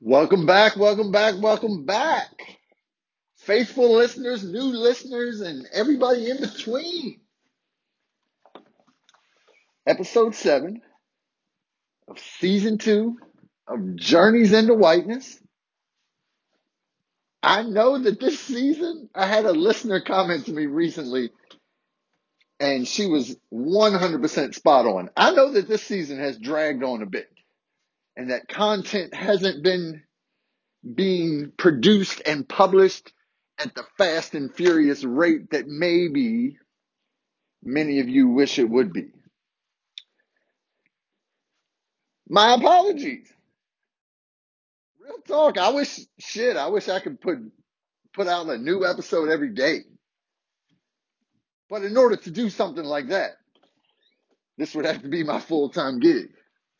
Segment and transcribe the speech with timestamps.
[0.00, 2.28] Welcome back, welcome back, welcome back.
[3.38, 7.20] Faithful listeners, new listeners, and everybody in between.
[9.86, 10.80] Episode 7
[12.08, 13.16] of season 2
[13.68, 15.38] of Journeys into Whiteness.
[17.42, 21.30] I know that this season, I had a listener comment to me recently,
[22.58, 25.10] and she was 100% spot on.
[25.16, 27.28] I know that this season has dragged on a bit,
[28.16, 30.02] and that content hasn't been
[30.94, 33.12] being produced and published
[33.58, 36.58] at the fast and furious rate that maybe
[37.62, 39.06] many of you wish it would be.
[42.28, 43.28] My apologies.
[45.00, 45.58] Real talk.
[45.58, 46.56] I wish shit.
[46.56, 47.38] I wish I could put
[48.14, 49.80] put out a new episode every day.
[51.68, 53.32] But in order to do something like that,
[54.56, 56.30] this would have to be my full time gig.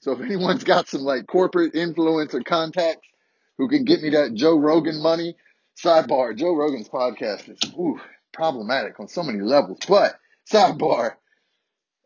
[0.04, 3.08] So if anyone's got some like corporate influence or contacts
[3.56, 5.34] who can get me that Joe Rogan money,
[5.82, 7.98] sidebar, Joe Rogan's podcast is ooh,
[8.30, 9.78] problematic on so many levels.
[9.88, 10.16] But
[10.52, 11.12] sidebar,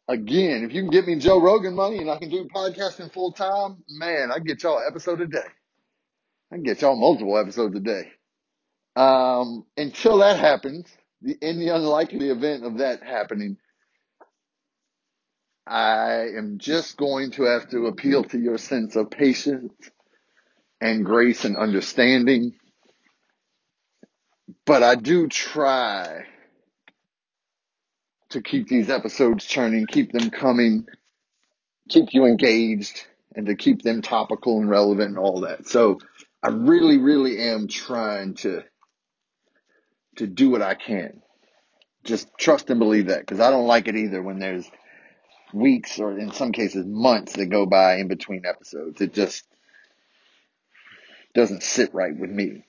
[0.07, 3.33] again, if you can get me Joe Rogan money and I can do podcasting full
[3.33, 5.49] time, man, I get y'all episode a day.
[6.53, 8.13] I can get y'all multiple episodes a day.
[8.95, 10.87] Um, until that happens,
[11.21, 13.57] the, in the unlikely event of that happening,
[15.69, 19.73] I am just going to have to appeal to your sense of patience
[20.81, 22.55] and grace and understanding.
[24.65, 26.25] But I do try
[28.31, 30.87] to keep these episodes churning, keep them coming,
[31.89, 35.69] keep you engaged, and to keep them topical and relevant and all that.
[35.69, 35.99] So
[36.43, 38.65] I really, really am trying to
[40.17, 41.23] to do what I can.
[42.05, 44.69] Just trust and believe that because I don't like it either when there's
[45.53, 49.01] weeks or in some cases months that go by in between episodes.
[49.01, 49.45] It just
[51.35, 52.65] doesn't sit right with me.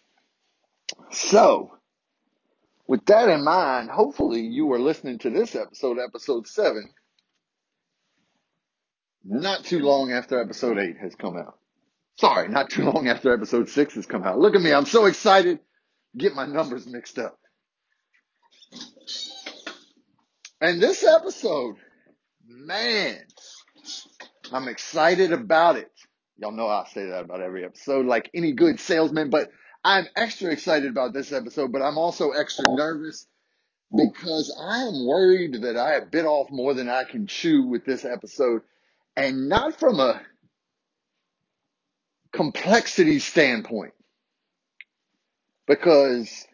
[1.11, 1.71] So,
[2.87, 6.89] with that in mind, hopefully you are listening to this episode, episode seven,
[9.23, 11.57] not too long after episode eight has come out.
[12.17, 14.39] Sorry, not too long after episode six has come out.
[14.39, 15.59] Look at me, I'm so excited.
[16.17, 17.37] Get my numbers mixed up.
[20.61, 21.75] And this episode,
[22.49, 23.17] man,
[24.51, 25.91] I'm excited about it.
[26.37, 29.49] Y'all know I say that about every episode, like any good salesman, but
[29.83, 33.27] I'm extra excited about this episode, but I'm also extra nervous
[33.95, 37.85] because I am worried that I have bit off more than I can chew with
[37.85, 38.61] this episode,
[39.15, 40.21] and not from a
[42.31, 43.93] complexity standpoint,
[45.67, 46.47] because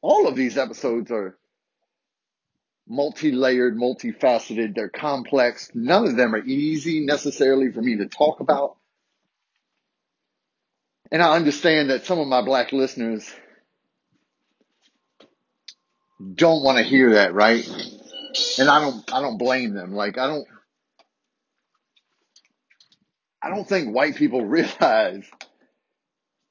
[0.00, 1.37] all of these episodes are
[2.88, 5.70] multi layered, multifaceted, they're complex.
[5.74, 8.76] None of them are easy necessarily for me to talk about.
[11.10, 13.30] And I understand that some of my black listeners
[16.34, 17.66] don't want to hear that, right?
[18.58, 19.94] And I don't I don't blame them.
[19.94, 20.46] Like I don't
[23.40, 25.24] I don't think white people realize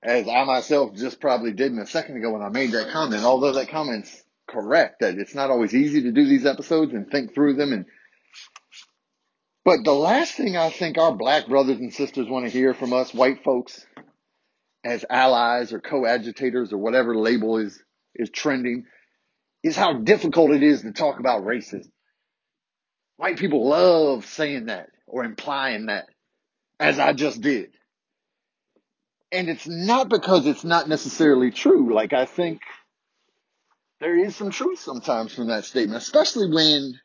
[0.02, 3.24] as I myself just probably did in a second ago when I made that comment,
[3.24, 7.34] although that comment's correct, that it's not always easy to do these episodes and think
[7.34, 7.86] through them and
[9.68, 12.94] but the last thing I think our black brothers and sisters want to hear from
[12.94, 13.86] us white folks
[14.86, 17.78] as allies or co-agitators or whatever label is
[18.16, 18.86] is trending
[19.64, 21.92] is how difficult it is to talk about racism.
[23.18, 26.06] White people love saying that or implying that,
[26.80, 27.72] as I just did.
[29.34, 31.94] And it's not because it's not necessarily true.
[31.94, 32.62] Like I think
[34.00, 37.00] there is some truth sometimes from that statement, especially when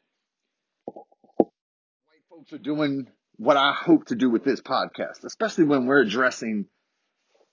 [0.85, 6.03] white folks are doing what I hope to do with this podcast, especially when we're
[6.03, 6.67] addressing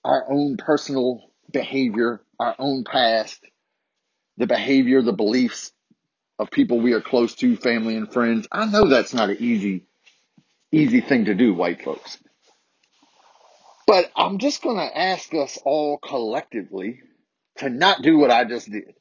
[0.04, 3.40] our own personal behavior, our own past,
[4.36, 5.72] the behavior, the beliefs
[6.38, 8.46] of people we are close to, family and friends.
[8.52, 9.86] I know that's not an easy,
[10.70, 12.18] easy thing to do, white folks.
[13.86, 17.00] But I'm just going to ask us all collectively
[17.56, 18.94] to not do what I just did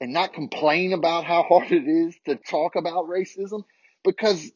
[0.00, 3.64] and not complain about how hard it is to talk about racism
[4.04, 4.50] because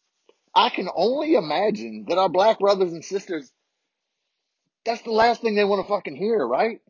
[0.54, 3.50] I can only imagine that our black brothers and sisters,
[4.84, 6.80] that's the last thing they want to fucking hear, right?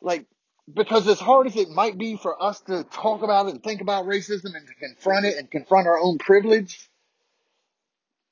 [0.00, 0.26] Like,
[0.72, 3.80] because as hard as it might be for us to talk about it and think
[3.80, 6.88] about racism and to confront it and confront our own privilege,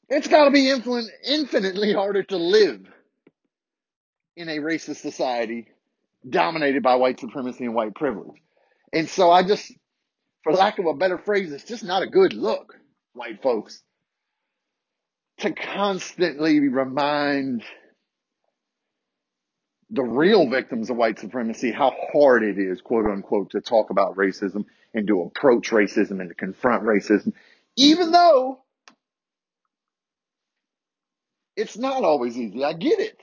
[0.08, 2.86] it's got to be infin- infinitely harder to live
[4.36, 5.68] in a racist society
[6.28, 8.40] dominated by white supremacy and white privilege.
[8.92, 9.72] And so I just,
[10.42, 12.74] for lack of a better phrase, it's just not a good look,
[13.12, 13.82] white folks,
[15.38, 17.62] to constantly remind
[19.90, 24.16] the real victims of white supremacy, how hard it is, quote unquote, to talk about
[24.16, 24.64] racism
[24.94, 27.32] and to approach racism and to confront racism,
[27.76, 28.60] even though
[31.56, 32.64] it's not always easy.
[32.64, 33.18] I get it.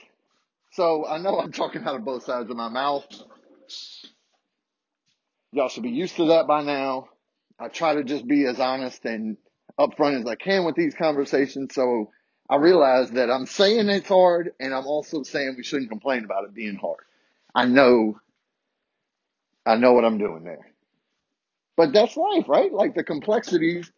[0.74, 3.06] So I know I'm talking out of both sides of my mouth.
[5.52, 7.08] Y'all should be used to that by now.
[7.60, 9.36] I try to just be as honest and
[9.78, 11.74] upfront as I can with these conversations.
[11.74, 12.10] So
[12.50, 16.44] I realize that I'm saying it's hard and I'm also saying we shouldn't complain about
[16.44, 17.00] it being hard.
[17.54, 18.20] I know,
[19.66, 20.72] I know what I'm doing there.
[21.76, 22.72] But that's life, right?
[22.72, 23.90] Like the complexities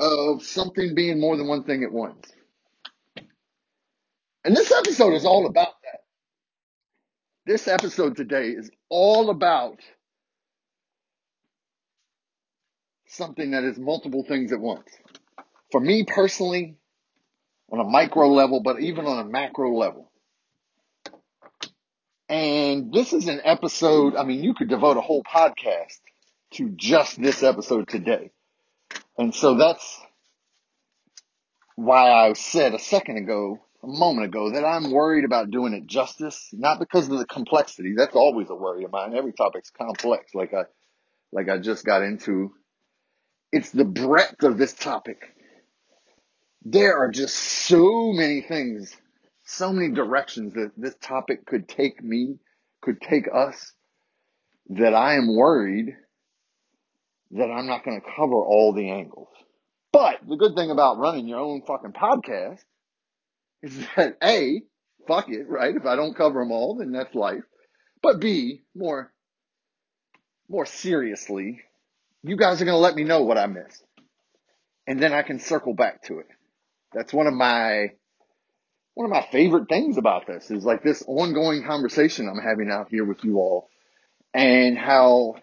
[0.00, 2.30] of something being more than one thing at once.
[4.44, 6.00] And this episode is all about that.
[7.46, 9.80] This episode today is all about
[13.06, 14.88] something that is multiple things at once.
[15.70, 16.76] For me personally,
[17.70, 20.10] on a micro level, but even on a macro level.
[22.28, 25.98] And this is an episode, I mean, you could devote a whole podcast
[26.52, 28.30] to just this episode today.
[29.18, 30.00] And so that's
[31.76, 35.86] why I said a second ago, a moment ago, that I'm worried about doing it
[35.86, 37.94] justice, not because of the complexity.
[37.96, 39.14] That's always a worry of mine.
[39.14, 40.64] Every topic's complex, like I,
[41.32, 42.52] like I just got into.
[43.52, 45.18] It's the breadth of this topic.
[46.62, 48.94] There are just so many things,
[49.44, 52.38] so many directions that this topic could take me,
[52.82, 53.72] could take us,
[54.68, 55.96] that I am worried
[57.32, 59.28] that I'm not going to cover all the angles.
[59.92, 62.62] But the good thing about running your own fucking podcast
[63.62, 64.62] is that A,
[65.06, 65.74] fuck it, right?
[65.74, 67.42] If I don't cover them all, then that's life.
[68.02, 69.12] But B, more,
[70.48, 71.60] more seriously,
[72.22, 73.84] you guys are going to let me know what I missed.
[74.86, 76.26] And then I can circle back to it.
[76.92, 77.90] That's one of my,
[78.94, 82.88] one of my favorite things about this is like this ongoing conversation I'm having out
[82.90, 83.68] here with you all
[84.34, 85.36] and how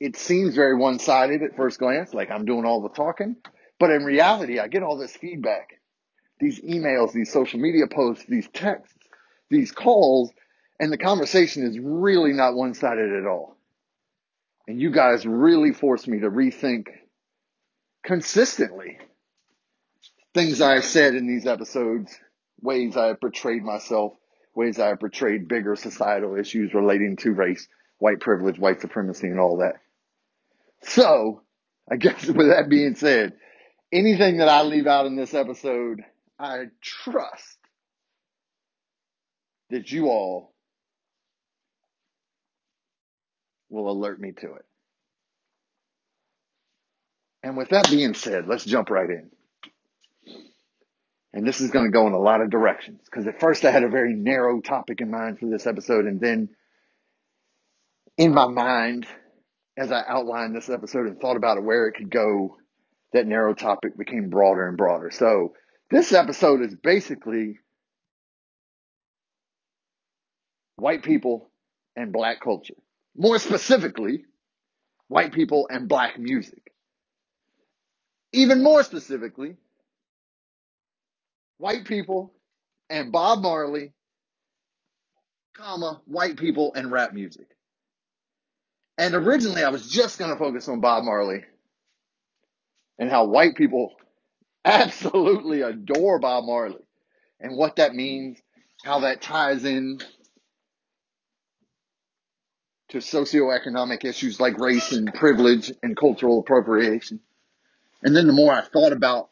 [0.00, 3.36] it seems very one sided at first glance, like I'm doing all the talking.
[3.78, 5.80] But in reality, I get all this feedback,
[6.40, 8.94] these emails, these social media posts, these texts,
[9.50, 10.30] these calls,
[10.80, 13.56] and the conversation is really not one sided at all.
[14.66, 16.88] And you guys really force me to rethink
[18.04, 18.98] consistently
[20.34, 22.16] things I've said in these episodes,
[22.60, 24.12] ways I have portrayed myself,
[24.54, 27.66] ways I have portrayed bigger societal issues relating to race,
[27.98, 29.76] white privilege, white supremacy, and all that.
[30.82, 31.42] So,
[31.90, 33.34] I guess with that being said,
[33.92, 36.02] anything that I leave out in this episode,
[36.38, 37.58] I trust
[39.70, 40.54] that you all
[43.70, 44.64] will alert me to it.
[47.42, 49.30] And with that being said, let's jump right in.
[51.32, 53.70] And this is going to go in a lot of directions because at first I
[53.70, 56.06] had a very narrow topic in mind for this episode.
[56.06, 56.48] And then
[58.16, 59.06] in my mind,
[59.76, 62.56] as I outlined this episode and thought about it, where it could go,
[63.12, 65.10] that narrow topic became broader and broader.
[65.10, 65.52] So
[65.90, 67.58] this episode is basically
[70.76, 71.50] white people
[71.96, 72.74] and black culture.
[73.16, 74.24] More specifically,
[75.08, 76.72] white people and black music.
[78.32, 79.56] Even more specifically,
[81.56, 82.32] white people
[82.90, 83.92] and Bob Marley,
[85.56, 87.46] comma, white people and rap music.
[88.98, 91.44] And originally I was just going to focus on Bob Marley
[92.98, 93.94] and how white people
[94.64, 96.84] absolutely adore Bob Marley
[97.40, 98.38] and what that means,
[98.84, 100.00] how that ties in
[102.88, 107.20] to socioeconomic issues like race and privilege and cultural appropriation.
[108.02, 109.30] And then the more I thought about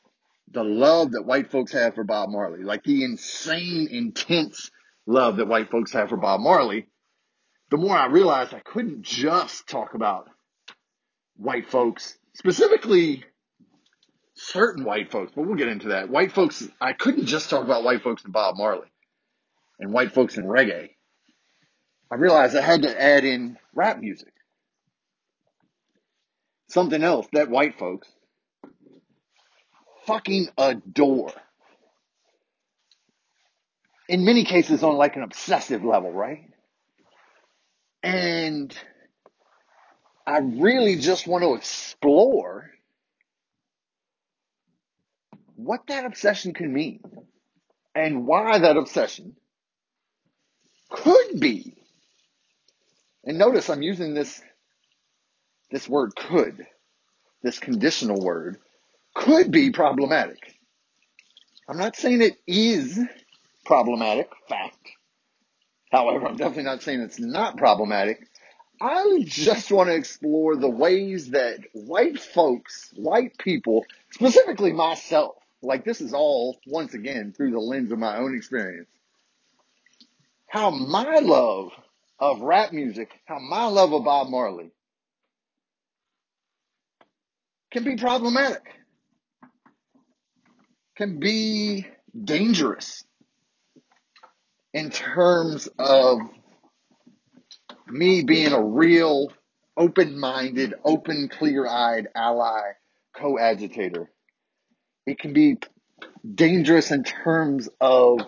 [0.50, 4.71] the love that white folks have for Bob Marley, like the insane, intense
[5.06, 6.87] love that white folks have for Bob Marley,
[7.71, 10.28] the more I realized I couldn't just talk about
[11.37, 13.25] white folks, specifically
[14.52, 16.08] certain white folks, but we'll get into that.
[16.08, 18.88] White folks, I couldn't just talk about white folks and Bob Marley
[19.78, 20.90] and white folks and reggae.
[22.10, 24.32] I realized I had to add in rap music.
[26.68, 28.08] Something else that white folks
[30.06, 31.32] fucking adore.
[34.08, 36.48] In many cases on like an obsessive level, right?
[38.04, 38.76] And
[40.24, 42.70] I really just want to explore
[45.56, 47.00] what that obsession can mean
[47.94, 49.34] and why that obsession
[50.90, 51.75] could be.
[53.25, 54.40] And notice I'm using this,
[55.70, 56.66] this word could,
[57.42, 58.58] this conditional word,
[59.14, 60.38] could be problematic.
[61.68, 63.00] I'm not saying it is
[63.64, 64.76] problematic, fact.
[65.90, 68.28] However, I'm definitely not saying it's not problematic.
[68.80, 75.84] I just want to explore the ways that white folks, white people, specifically myself, like
[75.84, 78.88] this is all, once again, through the lens of my own experience,
[80.48, 81.70] how my love
[82.18, 84.70] of rap music, how my love of Bob Marley
[87.70, 88.62] can be problematic,
[90.96, 91.86] can be
[92.25, 93.04] dangerous
[94.72, 96.18] in terms of
[97.88, 99.32] me being a real
[99.76, 102.72] open minded, open, clear eyed ally,
[103.16, 104.10] co-agitator.
[105.06, 105.58] It can be
[106.34, 108.20] dangerous in terms of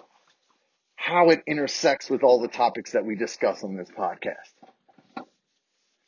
[0.94, 4.34] how it intersects with all the topics that we discuss on this podcast.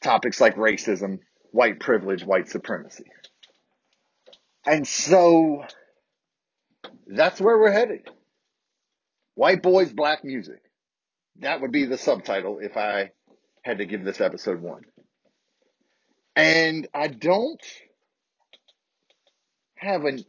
[0.03, 3.05] Topics like racism, white privilege, white supremacy.
[4.67, 5.65] And so
[7.07, 8.09] that's where we're headed.
[9.35, 10.61] White boys, black music.
[11.41, 13.11] That would be the subtitle if I
[13.63, 14.83] had to give this episode one.
[16.37, 17.63] And I don't
[19.77, 20.25] have an,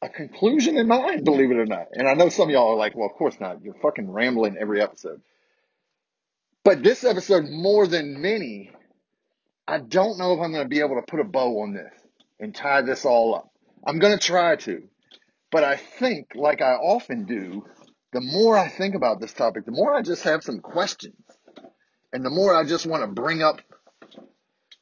[0.00, 1.88] a conclusion in mind, believe it or not.
[1.92, 3.62] And I know some of y'all are like, well, of course not.
[3.62, 5.20] You're fucking rambling every episode.
[6.64, 8.70] But this episode, more than many,
[9.66, 11.92] I don't know if I'm going to be able to put a bow on this
[12.38, 13.50] and tie this all up.
[13.86, 14.82] I'm going to try to.
[15.50, 17.64] But I think, like I often do,
[18.12, 21.16] the more I think about this topic, the more I just have some questions.
[22.12, 23.60] And the more I just want to bring up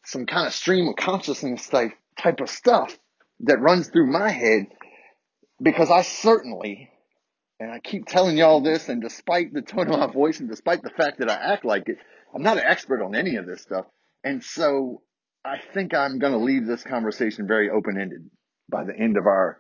[0.04, 2.96] some kind of stream of consciousness type, type of stuff
[3.40, 4.66] that runs through my head
[5.60, 6.90] because I certainly,
[7.58, 10.82] and I keep telling y'all this, and despite the tone of my voice and despite
[10.82, 11.98] the fact that I act like it,
[12.34, 13.86] I'm not an expert on any of this stuff.
[14.22, 15.02] And so
[15.44, 18.30] I think I'm going to leave this conversation very open ended
[18.68, 19.58] by the end of our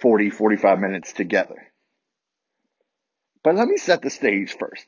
[0.00, 1.72] 40, 45 minutes together.
[3.42, 4.86] But let me set the stage first.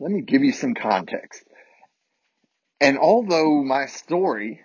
[0.00, 1.44] Let me give you some context.
[2.80, 4.60] And although my story,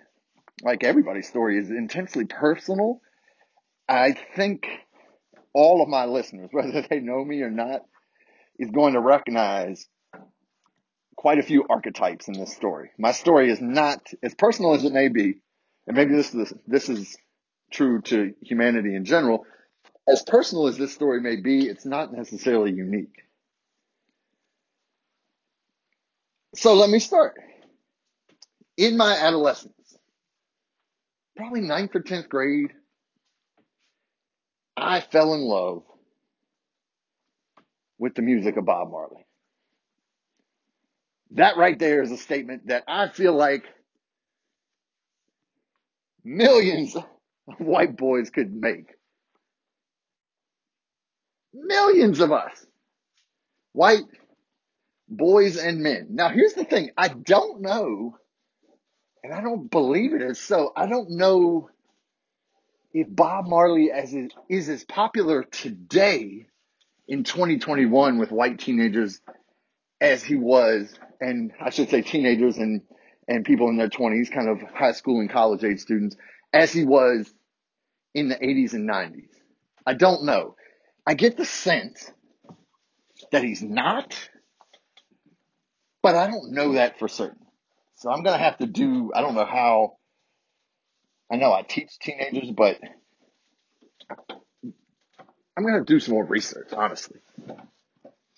[0.62, 3.00] like everybody's story, is intensely personal,
[3.88, 4.66] I think
[5.58, 7.82] all of my listeners, whether they know me or not,
[8.58, 9.86] is going to recognize
[11.16, 12.90] quite a few archetypes in this story.
[12.96, 15.40] My story is not as personal as it may be,
[15.86, 17.16] and maybe this is this is
[17.72, 19.44] true to humanity in general.
[20.08, 23.24] As personal as this story may be, it's not necessarily unique.
[26.54, 27.34] So let me start.
[28.76, 29.74] In my adolescence,
[31.36, 32.72] probably ninth or tenth grade,
[34.82, 35.82] I fell in love
[37.98, 39.26] with the music of Bob Marley.
[41.32, 43.64] That right there is a statement that I feel like
[46.24, 47.04] millions of
[47.58, 48.86] white boys could make.
[51.52, 52.66] Millions of us.
[53.72, 54.04] White
[55.08, 56.08] boys and men.
[56.10, 56.90] Now here's the thing.
[56.96, 58.16] I don't know,
[59.22, 60.72] and I don't believe it is so.
[60.76, 61.70] I don't know
[62.92, 66.46] if Bob Marley as is, is as popular today
[67.06, 69.20] in 2021 with white teenagers
[70.00, 72.82] as he was, and I should say teenagers and,
[73.26, 76.16] and people in their 20s, kind of high school and college age students,
[76.52, 77.32] as he was
[78.14, 79.28] in the 80s and 90s.
[79.86, 80.56] I don't know.
[81.06, 82.10] I get the sense
[83.32, 84.14] that he's not,
[86.02, 87.46] but I don't know that for certain.
[87.96, 89.97] So I'm going to have to do, I don't know how,
[91.30, 92.78] I know I teach teenagers, but
[95.56, 97.20] I'm going to do some more research, honestly.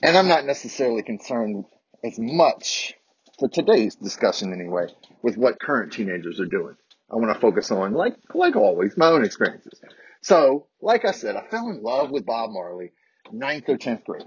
[0.02, 1.66] And I'm not necessarily concerned
[2.02, 2.94] as much
[3.38, 4.86] for today's discussion anyway
[5.22, 6.76] with what current teenagers are doing.
[7.10, 9.80] I want to focus on, like, like always, my own experiences.
[10.22, 12.92] So, like I said, I fell in love with Bob Marley,
[13.32, 14.24] ninth or 10th grade.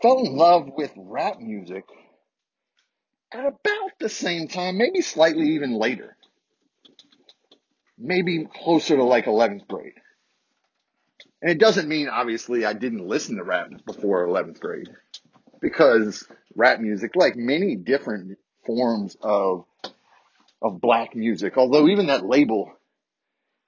[0.00, 1.84] Fell in love with rap music
[3.32, 6.16] at about the same time, maybe slightly even later.
[8.04, 9.94] Maybe closer to like 11th grade.
[11.40, 14.88] And it doesn't mean, obviously, I didn't listen to rap before 11th grade.
[15.60, 19.64] Because rap music, like many different forms of,
[20.60, 22.72] of black music, although even that label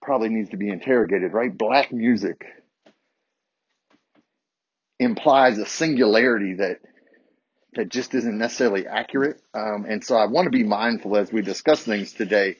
[0.03, 1.57] probably needs to be interrogated, right?
[1.57, 2.45] Black music
[4.99, 6.79] implies a singularity that
[7.75, 9.41] that just isn't necessarily accurate.
[9.53, 12.57] Um, and so I want to be mindful as we discuss things today,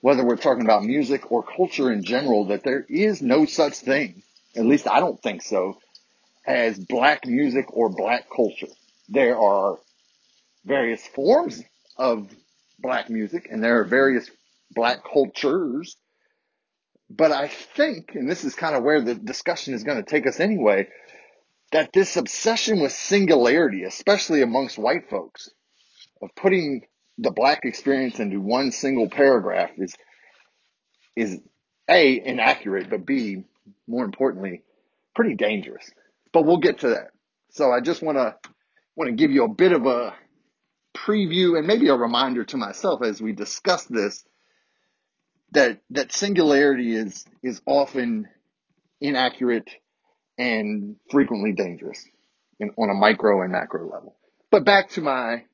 [0.00, 4.22] whether we're talking about music or culture in general, that there is no such thing,
[4.56, 5.78] at least I don't think so,
[6.46, 8.72] as black music or black culture.
[9.08, 9.78] There are
[10.64, 11.62] various forms
[11.96, 12.28] of
[12.78, 14.30] black music and there are various
[14.70, 15.96] black cultures.
[17.10, 20.26] But I think, and this is kind of where the discussion is going to take
[20.26, 20.88] us anyway,
[21.72, 25.50] that this obsession with singularity, especially amongst white folks,
[26.22, 26.82] of putting
[27.20, 29.94] the black experience into one single paragraph is
[31.14, 31.38] is
[31.88, 33.44] a inaccurate, but b
[33.86, 34.62] more importantly,
[35.14, 35.90] pretty dangerous.
[36.32, 37.10] But we'll get to that.
[37.50, 38.36] So I just want to
[38.96, 40.14] want to give you a bit of a
[40.96, 44.24] preview and maybe a reminder to myself as we discuss this
[45.52, 48.28] that that singularity is is often
[49.00, 49.68] inaccurate
[50.38, 52.02] and frequently dangerous
[52.58, 54.16] in, on a micro and macro level.
[54.50, 55.44] But back to my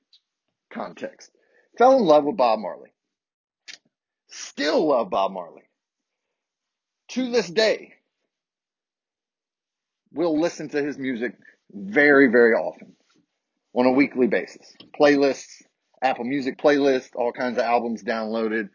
[0.72, 1.30] context.
[1.78, 2.90] Fell in love with Bob Marley.
[4.28, 5.62] Still love Bob Marley.
[7.10, 7.94] To this day,
[10.12, 11.34] we'll listen to his music
[11.70, 12.96] very, very often
[13.74, 14.74] on a weekly basis.
[14.98, 15.62] Playlists,
[16.02, 18.70] Apple Music playlists, all kinds of albums downloaded.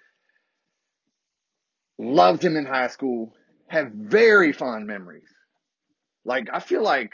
[1.98, 3.34] Loved him in high school.
[3.68, 5.28] Have very fond memories.
[6.24, 7.14] Like, I feel like,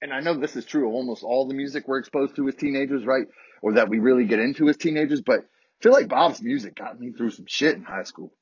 [0.00, 2.54] and I know this is true of almost all the music we're exposed to as
[2.54, 3.26] teenagers, right?
[3.62, 7.00] Or that we really get into as teenagers, but I feel like Bob's music got
[7.00, 8.32] me through some shit in high school.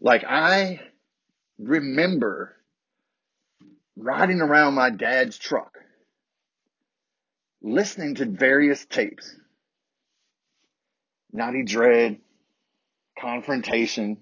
[0.00, 0.80] Like, I
[1.58, 2.54] remember
[3.96, 5.72] riding around my dad's truck,
[7.62, 9.34] listening to various tapes.
[11.32, 12.18] Natty Dread,
[13.18, 14.18] Confrontation,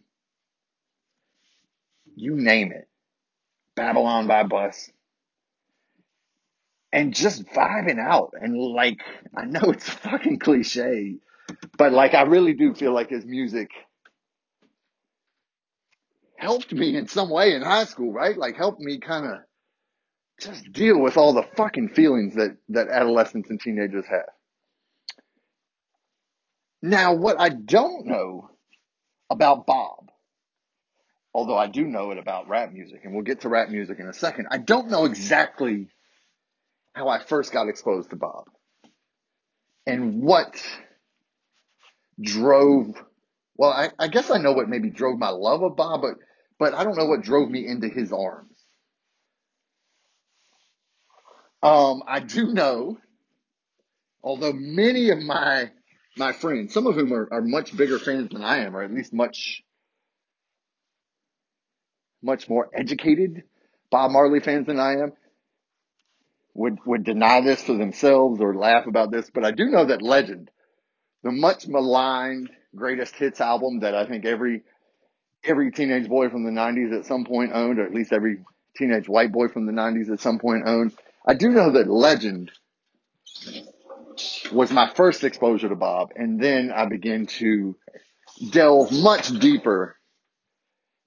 [2.17, 2.89] you name it.
[3.77, 4.91] Babylon by Bus.
[6.95, 8.35] And just vibing out.
[8.41, 9.01] And like,
[9.37, 11.17] I know it's fucking cliche,
[11.77, 13.71] but like, I really do feel like his music
[16.37, 18.37] helped me in some way in high school, right?
[18.37, 19.39] Like, helped me kind of
[20.41, 24.31] just deal with all the fucking feelings that, that adolescents and teenagers have.
[26.81, 28.51] Now, what I don't know
[29.31, 30.11] about Bob,
[31.33, 34.07] although I do know it about rap music, and we'll get to rap music in
[34.07, 35.89] a second, I don't know exactly
[36.95, 38.49] how I first got exposed to Bob
[39.87, 40.63] and what
[42.21, 42.95] drove,
[43.57, 46.15] well, I, I guess I know what maybe drove my love of Bob, but,
[46.59, 48.53] but I don't know what drove me into his arms.
[51.63, 52.99] Um, I do know,
[54.23, 55.71] although many of my,
[56.17, 58.93] my friends, some of whom are, are much bigger fans than I am, or at
[58.93, 59.63] least much,
[62.23, 63.43] much more educated
[63.91, 65.13] Bob Marley fans than I am,
[66.55, 70.03] would, would deny this for themselves or laugh about this, but I do know that
[70.03, 70.51] Legend,
[71.23, 74.63] the much maligned greatest hits album that I think every,
[75.45, 78.39] every teenage boy from the nineties at some point owned, or at least every
[78.77, 80.93] teenage white boy from the nineties at some point owned.
[81.27, 82.51] I do know that Legend
[84.53, 87.77] was my first exposure to Bob, and then I began to
[88.51, 89.97] delve much deeper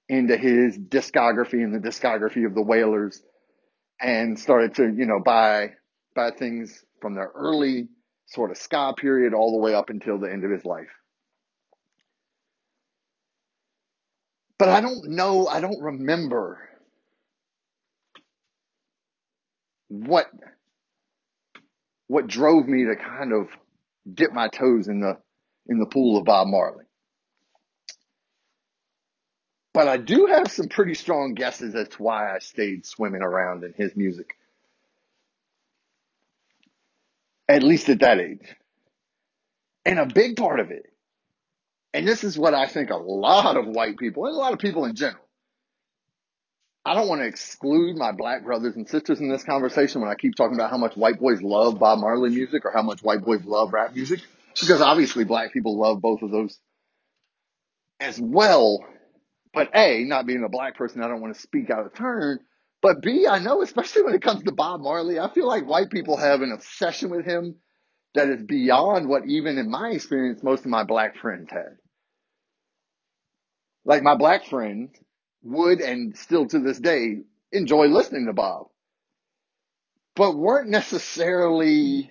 [0.08, 3.22] into his discography and the discography of the Wailers,
[4.00, 5.72] and started to, you know, buy
[6.14, 7.88] buy things from their early
[8.26, 10.90] sort of ska period all the way up until the end of his life.
[14.58, 16.58] But I don't know, I don't remember
[19.88, 20.26] what
[22.08, 23.48] what drove me to kind of
[24.12, 25.18] dip my toes in the
[25.68, 26.84] in the pool of Bob Marley.
[29.74, 33.64] But I do have some pretty strong guesses as to why I stayed swimming around
[33.64, 34.36] in his music.
[37.48, 38.54] At least at that age.
[39.84, 40.92] And a big part of it,
[41.94, 44.58] and this is what I think a lot of white people, and a lot of
[44.58, 45.24] people in general,
[46.84, 50.14] I don't want to exclude my black brothers and sisters in this conversation when I
[50.14, 53.22] keep talking about how much white boys love Bob Marley music or how much white
[53.22, 54.20] boys love rap music,
[54.60, 56.58] because obviously black people love both of those
[58.00, 58.84] as well.
[59.52, 62.40] But A, not being a black person, I don't want to speak out of turn.
[62.82, 65.90] But B, I know, especially when it comes to Bob Marley, I feel like white
[65.90, 67.56] people have an obsession with him
[68.14, 71.76] that is beyond what even in my experience, most of my black friends had.
[73.84, 74.90] Like my black friends
[75.42, 78.66] would and still to this day enjoy listening to Bob,
[80.14, 82.10] but weren't necessarily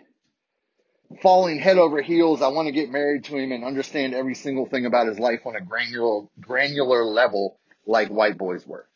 [1.22, 2.42] falling head over heels.
[2.42, 5.42] I want to get married to him and understand every single thing about his life
[5.46, 8.88] on a granular, granular level like white boys were.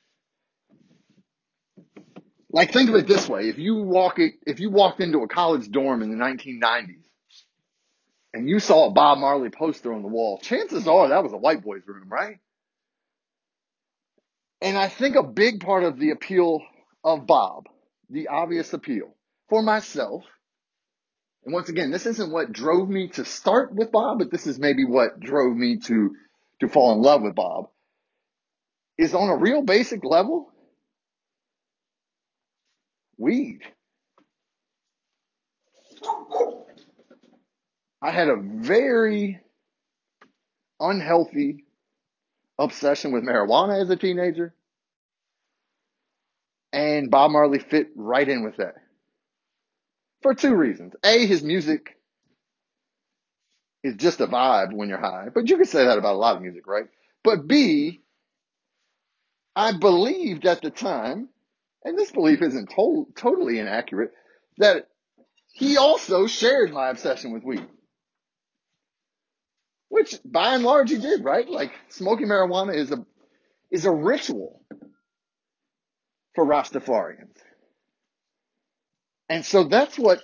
[2.51, 3.47] Like think of it this way.
[3.47, 6.97] If you walk if you walked into a college dorm in the 1990s
[8.33, 11.37] and you saw a Bob Marley poster on the wall, chances are that was a
[11.37, 12.39] white boy's room, right?
[14.61, 16.61] And I think a big part of the appeal
[17.03, 17.67] of Bob,
[18.09, 19.15] the obvious appeal
[19.49, 20.23] for myself,
[21.43, 24.59] and once again, this isn't what drove me to start with Bob, but this is
[24.59, 26.15] maybe what drove me to,
[26.59, 27.69] to fall in love with Bob,
[28.97, 30.51] is on a real basic level,
[33.17, 33.61] weed.
[38.03, 39.39] I had a very
[40.79, 41.65] unhealthy
[42.57, 44.53] obsession with marijuana as a teenager.
[46.73, 48.75] And Bob Marley fit right in with that.
[50.23, 50.93] For two reasons.
[51.03, 51.97] A, his music
[53.83, 55.27] is just a vibe when you're high.
[55.33, 56.85] But you can say that about a lot of music, right?
[57.23, 58.01] But B,
[59.55, 61.29] I believed at the time,
[61.85, 64.13] and this belief isn't to- totally inaccurate,
[64.57, 64.89] that
[65.53, 67.67] he also shared my obsession with weed.
[69.89, 71.49] Which by and large he did, right?
[71.49, 73.05] Like smoking marijuana is a
[73.71, 74.63] is a ritual
[76.35, 77.37] for Rastafarians.
[79.31, 80.21] And so that's what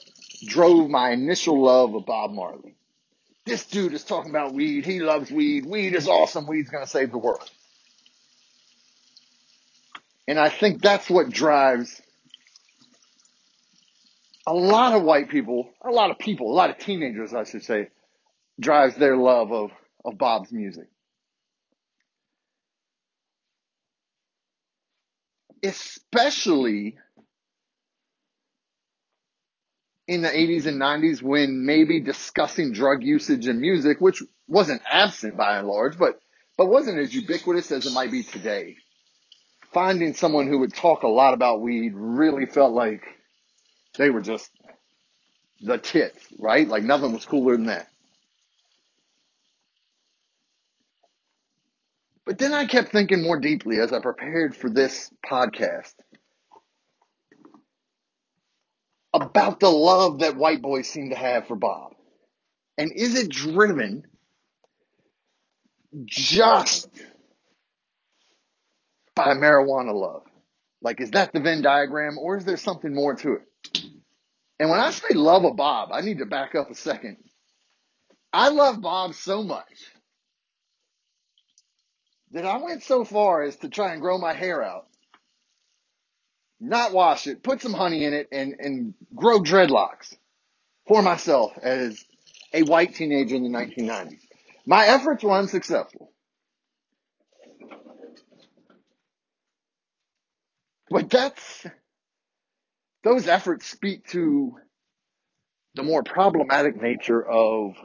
[0.48, 2.76] drove my initial love of Bob Marley.
[3.46, 4.86] This dude is talking about weed.
[4.86, 5.66] He loves weed.
[5.66, 6.46] Weed is awesome.
[6.46, 7.50] Weed's going to save the world.
[10.28, 12.02] And I think that's what drives
[14.46, 17.64] a lot of white people, a lot of people, a lot of teenagers, I should
[17.64, 17.88] say,
[18.60, 19.72] drives their love of,
[20.04, 20.90] of Bob's music.
[25.64, 26.98] Especially
[30.08, 35.36] in the 80s and 90s when maybe discussing drug usage in music, which wasn't absent
[35.36, 36.20] by and large, but,
[36.58, 38.78] but wasn't as ubiquitous as it might be today.
[39.74, 43.04] Finding someone who would talk a lot about weed really felt like
[43.98, 44.50] they were just
[45.62, 46.68] the tits, right?
[46.68, 47.88] Like nothing was cooler than that.
[52.26, 55.94] But then I kept thinking more deeply as I prepared for this podcast
[59.14, 61.94] about the love that white boys seem to have for Bob.
[62.78, 64.04] And is it driven
[66.06, 66.90] just
[69.16, 70.24] by marijuana love?
[70.82, 73.82] Like, is that the Venn diagram or is there something more to it?
[74.60, 77.18] And when I say love of Bob, I need to back up a second.
[78.34, 79.92] I love Bob so much
[82.32, 84.87] that I went so far as to try and grow my hair out,
[86.60, 90.16] not wash it, put some honey in it, and, and grow dreadlocks
[90.88, 92.04] for myself as
[92.54, 94.20] a white teenager in the 1990s.
[94.66, 96.12] My efforts were unsuccessful.
[100.90, 101.66] But that's,
[103.04, 104.56] those efforts speak to
[105.76, 107.76] the more problematic nature of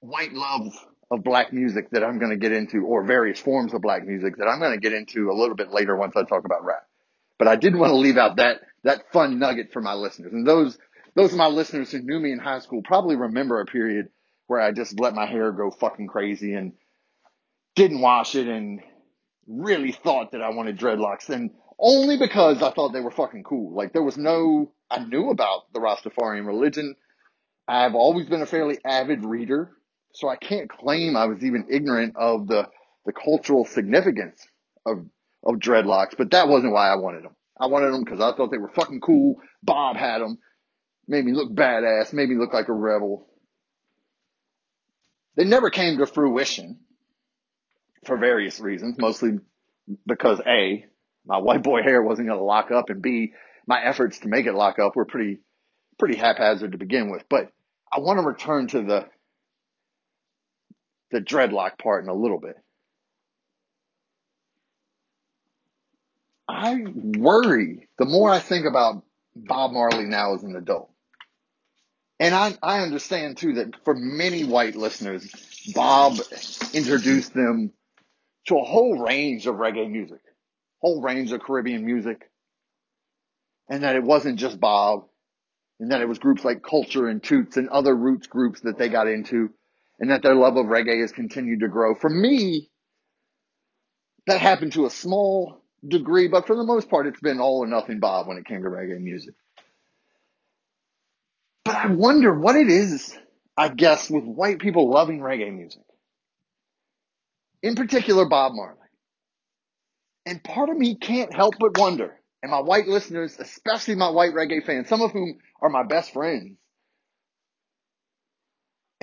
[0.00, 0.72] white love
[1.12, 4.38] of black music that I'm going to get into, or various forms of black music
[4.38, 6.86] that I'm going to get into a little bit later once I talk about rap.
[7.38, 10.32] But I did want to leave out that, that fun nugget for my listeners.
[10.32, 10.78] And those,
[11.14, 14.08] those of my listeners who knew me in high school probably remember a period
[14.46, 16.72] where I just let my hair go fucking crazy and
[17.74, 18.80] didn't wash it and
[19.46, 21.28] really thought that I wanted dreadlocks.
[21.28, 23.74] And only because I thought they were fucking cool.
[23.74, 26.96] Like there was no, I knew about the Rastafarian religion.
[27.68, 29.72] I've always been a fairly avid reader,
[30.12, 32.68] so I can't claim I was even ignorant of the,
[33.06, 34.46] the cultural significance
[34.86, 35.06] of,
[35.44, 37.36] of dreadlocks, but that wasn't why I wanted them.
[37.58, 39.36] I wanted them because I thought they were fucking cool.
[39.62, 40.38] Bob had them.
[41.08, 43.26] Made me look badass, made me look like a rebel.
[45.36, 46.80] They never came to fruition
[48.06, 49.38] for various reasons, mostly
[50.06, 50.84] because A,
[51.24, 53.32] my white boy hair wasn't going to lock up and B,
[53.66, 55.38] my efforts to make it lock up were pretty,
[55.98, 57.24] pretty haphazard to begin with.
[57.28, 57.50] But
[57.92, 59.06] I want to return to the,
[61.12, 62.56] the dreadlock part in a little bit.
[66.48, 69.04] I worry the more I think about
[69.36, 70.90] Bob Marley now as an adult.
[72.18, 75.28] And I, I understand too that for many white listeners,
[75.74, 76.18] Bob
[76.72, 77.72] introduced them
[78.46, 80.20] to a whole range of reggae music,
[80.80, 82.30] whole range of Caribbean music,
[83.68, 85.06] and that it wasn't just Bob,
[85.80, 88.88] and that it was groups like Culture and Toots and other roots groups that they
[88.88, 89.50] got into,
[90.02, 91.94] and that their love of reggae has continued to grow.
[91.94, 92.68] For me,
[94.26, 97.68] that happened to a small degree, but for the most part, it's been all or
[97.68, 99.34] nothing Bob when it came to reggae music.
[101.64, 103.16] But I wonder what it is,
[103.56, 105.82] I guess, with white people loving reggae music.
[107.62, 108.78] In particular, Bob Marley.
[110.26, 114.34] And part of me can't help but wonder, and my white listeners, especially my white
[114.34, 116.56] reggae fans, some of whom are my best friends,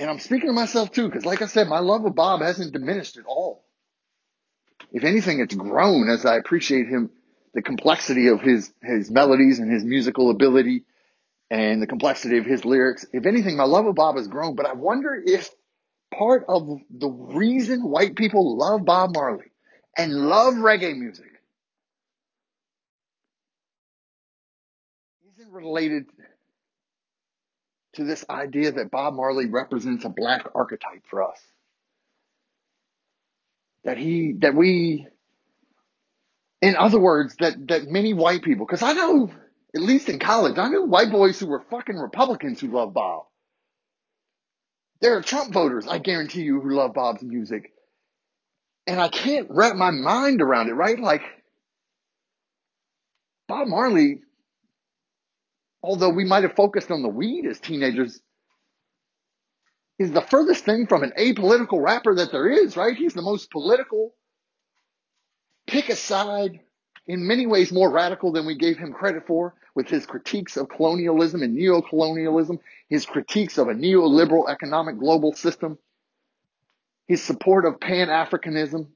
[0.00, 2.72] and I'm speaking to myself too, because like I said, my love of Bob hasn't
[2.72, 3.62] diminished at all.
[4.92, 7.10] If anything, it's grown as I appreciate him,
[7.52, 10.84] the complexity of his, his melodies and his musical ability
[11.50, 13.04] and the complexity of his lyrics.
[13.12, 15.50] If anything, my love of Bob has grown, but I wonder if
[16.16, 19.52] part of the reason white people love Bob Marley
[19.98, 21.26] and love reggae music
[25.36, 26.06] isn't related
[28.00, 31.38] to this idea that Bob Marley represents a black archetype for us.
[33.84, 35.06] That he, that we,
[36.60, 39.30] in other words, that, that many white people, because I know,
[39.74, 43.24] at least in college, I knew white boys who were fucking Republicans who loved Bob.
[45.00, 47.72] There are Trump voters, I guarantee you, who love Bob's music.
[48.86, 50.98] And I can't wrap my mind around it, right?
[50.98, 51.22] Like,
[53.48, 54.22] Bob Marley,
[55.82, 58.20] although we might have focused on the weed as teenagers,
[59.98, 62.96] is the furthest thing from an apolitical rapper that there is, right?
[62.96, 64.14] He's the most political,
[65.66, 66.60] pick a side,
[67.06, 70.68] in many ways more radical than we gave him credit for, with his critiques of
[70.68, 75.78] colonialism and neo-colonialism, his critiques of a neoliberal economic global system,
[77.06, 78.86] his support of Pan-Africanism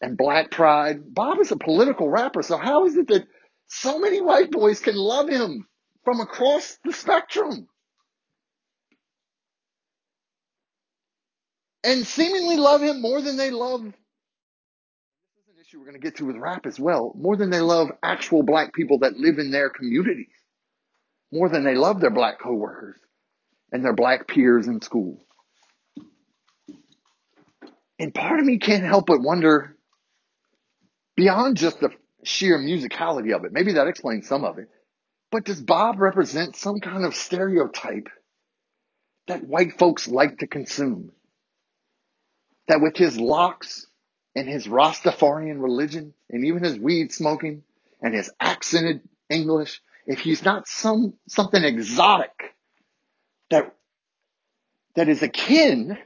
[0.00, 1.14] and black pride.
[1.14, 3.26] Bob is a political rapper, so how is it that
[3.68, 5.66] so many white boys can love him
[6.04, 7.68] from across the spectrum?
[11.82, 13.92] And seemingly love him more than they love this
[15.44, 17.60] is an issue we're going to get to with rap as well, more than they
[17.60, 20.28] love actual black people that live in their communities,
[21.32, 22.98] more than they love their black coworkers
[23.72, 25.18] and their black peers in school.
[27.98, 29.76] And part of me can't help but wonder,
[31.16, 31.90] beyond just the
[32.24, 34.68] sheer musicality of it, maybe that explains some of it,
[35.30, 38.08] but does Bob represent some kind of stereotype
[39.28, 41.12] that white folks like to consume?
[42.68, 43.86] That with his locks
[44.34, 47.62] and his Rastafarian religion and even his weed smoking
[48.02, 52.54] and his accented English, if he's not some, something exotic
[53.50, 53.74] that,
[54.96, 55.96] that is akin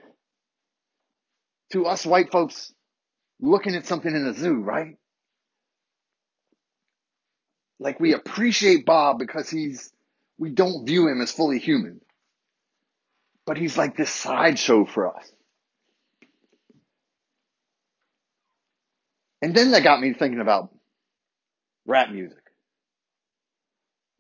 [1.73, 2.73] to us white folks
[3.41, 4.97] looking at something in a zoo, right?
[7.79, 9.93] Like we appreciate Bob because he's,
[10.39, 12.01] we don't view him as fully human.
[13.47, 15.31] But he's like this sideshow for us.
[19.43, 20.75] And then that got me thinking about
[21.87, 22.43] rap music,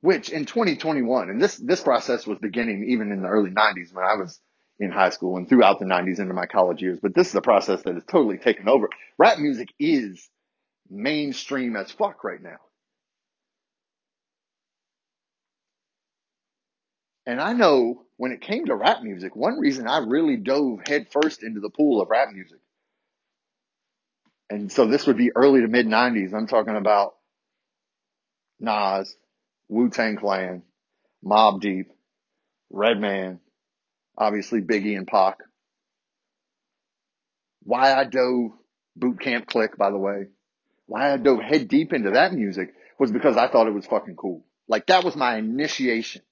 [0.03, 4.05] which in 2021, and this, this process was beginning even in the early 90s when
[4.05, 4.38] I was
[4.79, 7.40] in high school and throughout the 90s into my college years, but this is a
[7.40, 8.90] process that has totally taken over.
[9.17, 10.29] Rap music is
[10.90, 12.59] mainstream as fuck right now.
[17.27, 21.43] And I know when it came to rap music, one reason I really dove headfirst
[21.43, 22.59] into the pool of rap music
[24.51, 26.35] and so this would be early to mid 90s.
[26.35, 27.15] I'm talking about
[28.61, 29.17] Nas,
[29.69, 30.63] Wu Tang Clan,
[31.25, 31.91] Mobb Deep,
[32.71, 33.41] Redman,
[34.17, 35.39] obviously Biggie and Pac.
[37.63, 38.53] Why I dove
[38.95, 40.27] Boot Camp Click, by the way,
[40.87, 44.17] why I dove head deep into that music was because I thought it was fucking
[44.17, 44.45] cool.
[44.69, 46.23] Like that was my initiation.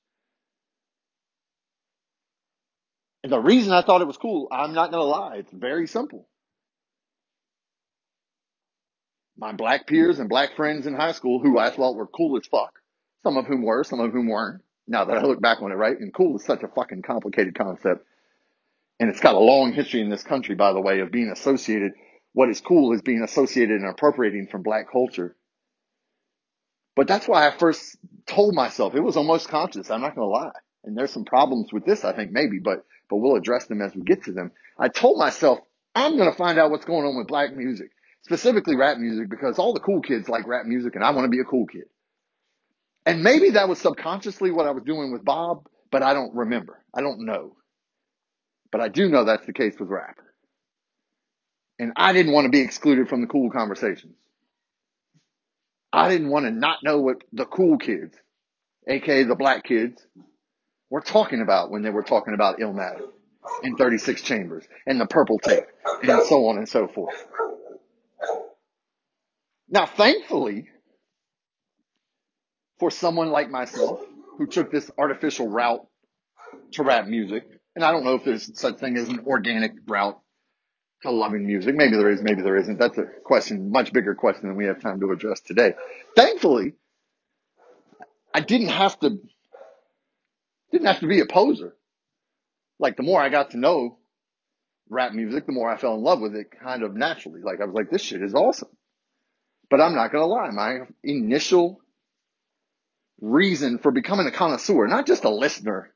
[3.23, 5.87] And the reason I thought it was cool, I'm not going to lie, it's very
[5.87, 6.29] simple.
[9.43, 12.47] my black peers and black friends in high school who I thought were cool as
[12.47, 12.79] fuck.
[13.25, 14.63] Some of whom were, some of whom weren't.
[14.87, 15.99] Now that I look back on it, right?
[15.99, 18.07] And cool is such a fucking complicated concept.
[19.01, 21.93] And it's got a long history in this country, by the way, of being associated.
[22.35, 25.37] What is cool is being associated and appropriating from black culture.
[26.95, 29.91] But that's why I first told myself it was almost conscious.
[29.91, 30.53] I'm not going to lie.
[30.85, 33.94] And there's some problems with this, I think, maybe, but, but we'll address them as
[33.94, 34.53] we get to them.
[34.79, 35.59] I told myself,
[35.94, 37.90] I'm going to find out what's going on with black music
[38.22, 41.31] specifically rap music because all the cool kids like rap music and I want to
[41.31, 41.85] be a cool kid.
[43.05, 46.83] And maybe that was subconsciously what I was doing with Bob, but I don't remember.
[46.94, 47.57] I don't know.
[48.70, 50.18] But I do know that's the case with rap.
[51.79, 54.14] And I didn't want to be excluded from the cool conversations.
[55.92, 58.14] I didn't want to not know what the cool kids,
[58.87, 60.01] aka the black kids,
[60.93, 63.01] were talking about when they were talking about Illmatic
[63.63, 65.65] and 36 chambers and the purple tape
[66.03, 67.15] and so on and so forth.
[69.71, 70.69] Now, thankfully,
[72.79, 74.01] for someone like myself
[74.37, 75.87] who took this artificial route
[76.73, 80.21] to rap music, and I don't know if there's such thing as an organic route
[81.05, 81.75] to loving music.
[81.75, 82.79] Maybe there is, maybe there isn't.
[82.79, 85.73] That's a question, much bigger question than we have time to address today.
[86.15, 86.75] Thankfully,
[88.35, 89.19] I didn't have to,
[90.73, 91.75] didn't have to be a poser.
[92.79, 93.99] Like the more I got to know
[94.89, 97.43] rap music, the more I fell in love with it kind of naturally.
[97.43, 98.69] Like I was like, this shit is awesome.
[99.71, 100.51] But I'm not going to lie.
[100.51, 101.81] My initial
[103.21, 105.93] reason for becoming a connoisseur, not just a listener,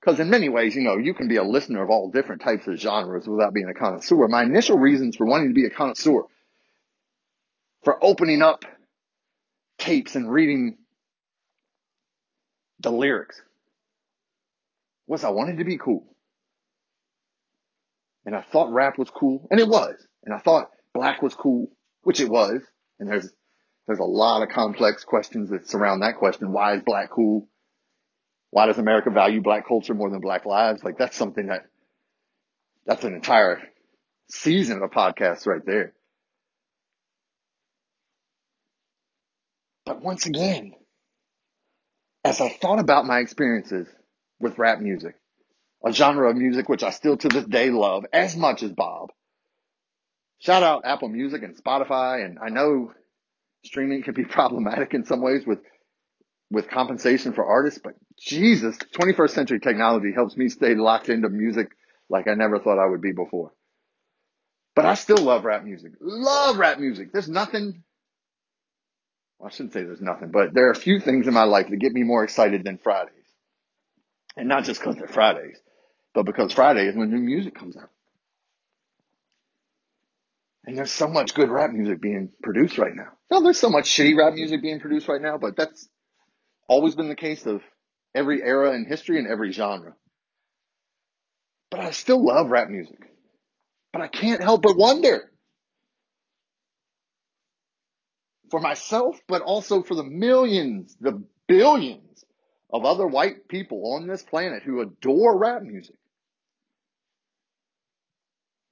[0.00, 2.66] because in many ways, you know, you can be a listener of all different types
[2.66, 4.28] of genres without being a connoisseur.
[4.28, 6.22] My initial reasons for wanting to be a connoisseur,
[7.84, 8.64] for opening up
[9.78, 10.78] tapes and reading
[12.80, 13.40] the lyrics
[15.06, 16.04] was I wanted to be cool.
[18.26, 19.94] And I thought rap was cool, and it was.
[20.24, 21.70] And I thought black was cool,
[22.02, 22.62] which it was.
[22.98, 23.30] And there's
[23.86, 26.52] there's a lot of complex questions that surround that question.
[26.52, 27.48] Why is black cool?
[28.50, 30.82] Why does America value black culture more than black lives?
[30.82, 31.66] Like that's something that
[32.86, 33.60] that's an entire
[34.30, 35.92] season of podcasts right there.
[39.84, 40.72] But once again,
[42.24, 43.86] as I thought about my experiences
[44.40, 45.14] with rap music,
[45.84, 49.10] a genre of music which I still to this day love as much as Bob.
[50.40, 52.24] Shout out Apple Music and Spotify.
[52.24, 52.92] And I know
[53.64, 55.60] streaming can be problematic in some ways with,
[56.50, 61.68] with compensation for artists, but Jesus, 21st century technology helps me stay locked into music
[62.08, 63.52] like I never thought I would be before.
[64.74, 65.92] But I still love rap music.
[66.00, 67.12] Love rap music.
[67.12, 67.83] There's nothing,
[69.44, 71.76] I shouldn't say there's nothing, but there are a few things in my life that
[71.76, 73.12] get me more excited than Fridays.
[74.36, 75.58] And not just because they're Fridays,
[76.14, 77.90] but because Friday is when new music comes out.
[80.64, 83.08] And there's so much good rap music being produced right now.
[83.30, 85.88] No, there's so much shitty rap music being produced right now, but that's
[86.66, 87.60] always been the case of
[88.14, 89.94] every era in history and every genre.
[91.70, 92.98] But I still love rap music.
[93.92, 95.30] But I can't help but wonder
[98.50, 102.24] for myself, but also for the millions, the billions
[102.72, 105.96] of other white people on this planet who adore rap music.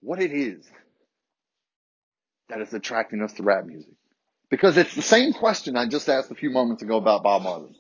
[0.00, 0.68] What it is
[2.48, 3.94] that is attracting us to rap music.
[4.50, 7.74] Because it's the same question I just asked a few moments ago about Bob Marley.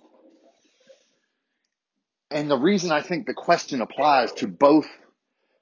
[2.30, 4.86] And the reason I think the question applies to both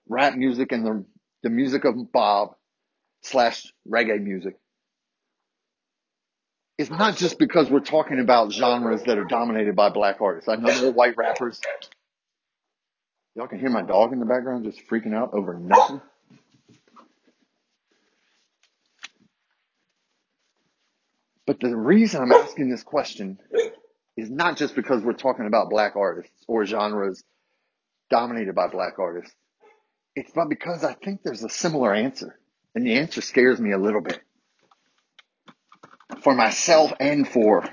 [0.08, 1.04] rap music and the,
[1.42, 2.54] the music of Bob
[3.22, 4.54] slash reggae music
[6.80, 10.48] is not just because we're talking about genres that are dominated by black artists.
[10.48, 11.60] I know there are white rappers.
[13.34, 16.00] Y'all can hear my dog in the background just freaking out over nothing.
[21.46, 23.38] But the reason I'm asking this question
[24.16, 27.22] is not just because we're talking about black artists or genres
[28.08, 29.34] dominated by black artists.
[30.16, 32.38] It's because I think there's a similar answer.
[32.74, 34.22] And the answer scares me a little bit.
[36.22, 37.64] For myself and for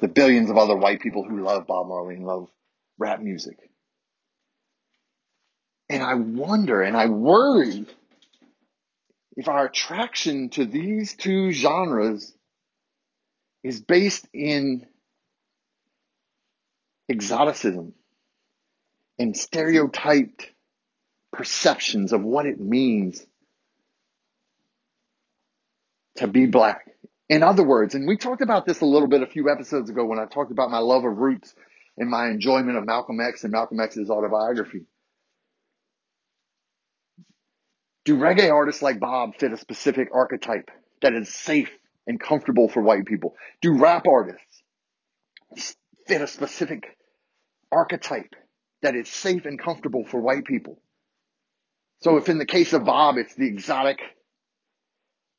[0.00, 2.50] the billions of other white people who love Bob Marley and love
[2.98, 3.58] rap music.
[5.88, 7.86] And I wonder and I worry
[9.36, 12.34] if our attraction to these two genres
[13.62, 14.86] is based in
[17.08, 17.94] exoticism
[19.18, 20.50] and stereotyped
[21.32, 23.24] perceptions of what it means
[26.16, 26.95] to be black.
[27.28, 30.04] In other words, and we talked about this a little bit a few episodes ago
[30.04, 31.54] when I talked about my love of roots
[31.98, 34.86] and my enjoyment of Malcolm X and Malcolm X's autobiography.
[38.04, 40.70] Do reggae artists like Bob fit a specific archetype
[41.02, 41.70] that is safe
[42.06, 43.34] and comfortable for white people?
[43.60, 44.62] Do rap artists
[46.06, 46.96] fit a specific
[47.72, 48.36] archetype
[48.82, 50.80] that is safe and comfortable for white people?
[52.02, 53.98] So if in the case of Bob, it's the exotic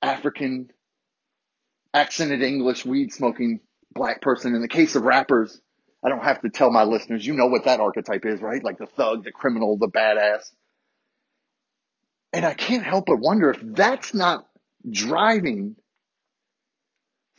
[0.02, 0.70] African
[1.94, 3.60] accented English weed smoking
[3.92, 5.60] black person, in the case of rappers,
[6.04, 8.64] I don't have to tell my listeners, you know what that archetype is, right?
[8.64, 10.44] Like the thug, the criminal, the badass.
[12.34, 14.48] And I can't help but wonder if that's not
[14.90, 15.76] driving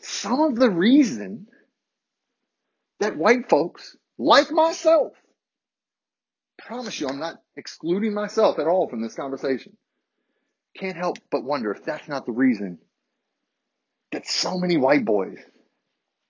[0.00, 1.46] some of the reason
[3.00, 5.12] that white folks, like myself,
[6.58, 9.76] promise you I'm not excluding myself at all from this conversation.
[10.76, 12.78] Can't help but wonder if that's not the reason
[14.12, 15.38] that so many white boys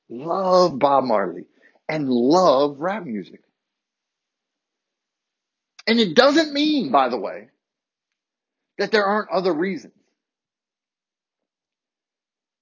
[0.08, 1.44] love Bob Marley
[1.88, 3.40] and love rap music.
[5.86, 7.48] And it doesn't mean, by the way,
[8.76, 9.94] that there aren't other reasons.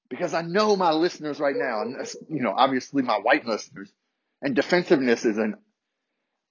[0.09, 1.97] Because I know my listeners right now, and
[2.29, 3.93] you know, obviously my white listeners,
[4.41, 5.57] and defensiveness is an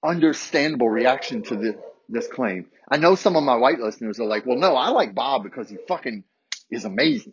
[0.04, 2.66] understandable reaction to the, this claim.
[2.90, 5.70] I know some of my white listeners are like, well, no, I like Bob because
[5.70, 6.24] he fucking
[6.70, 7.32] is amazing.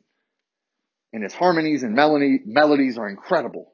[1.14, 3.72] And his harmonies and melody, melodies are incredible.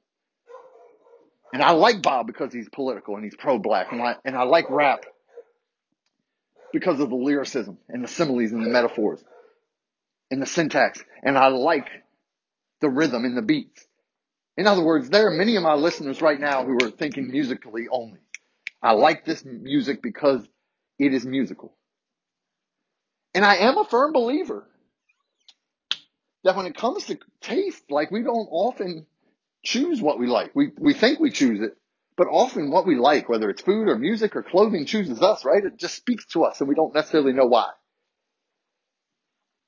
[1.54, 3.92] And I like Bob because he's political and he's pro-black.
[3.92, 5.06] And I, and I like rap
[6.72, 9.24] because of the lyricism and the similes and the metaphors
[10.30, 11.04] and the syntax.
[11.24, 11.88] And I like
[12.82, 13.86] the rhythm and the beats.
[14.58, 17.88] In other words, there are many of my listeners right now who are thinking musically
[17.90, 18.20] only.
[18.82, 20.46] I like this music because
[21.00, 21.74] it is musical.
[23.34, 24.68] And I am a firm believer
[26.44, 29.06] that when it comes to taste, like we don't often
[29.64, 30.56] choose what we like.
[30.56, 31.78] We, we think we choose it,
[32.18, 35.64] But often what we like, whether it's food or music or clothing, chooses us, right?
[35.66, 37.70] It just speaks to us and we don't necessarily know why.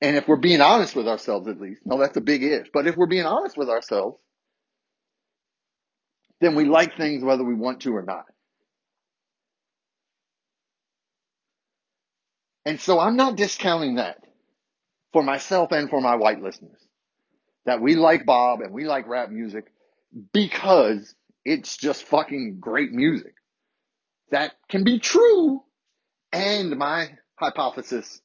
[0.02, 2.86] And if we're being honest with ourselves, at least, no, that's a big if, but
[2.86, 4.18] if we're being honest with ourselves,
[6.40, 8.26] then we like things whether we want to or not.
[12.66, 14.18] And so I'm not discounting that
[15.12, 16.80] for myself and for my white listeners
[17.64, 19.72] that we like Bob and we like rap music
[20.32, 23.34] because it's just fucking great music.
[24.30, 25.62] That can be true.
[26.32, 28.20] And my hypothesis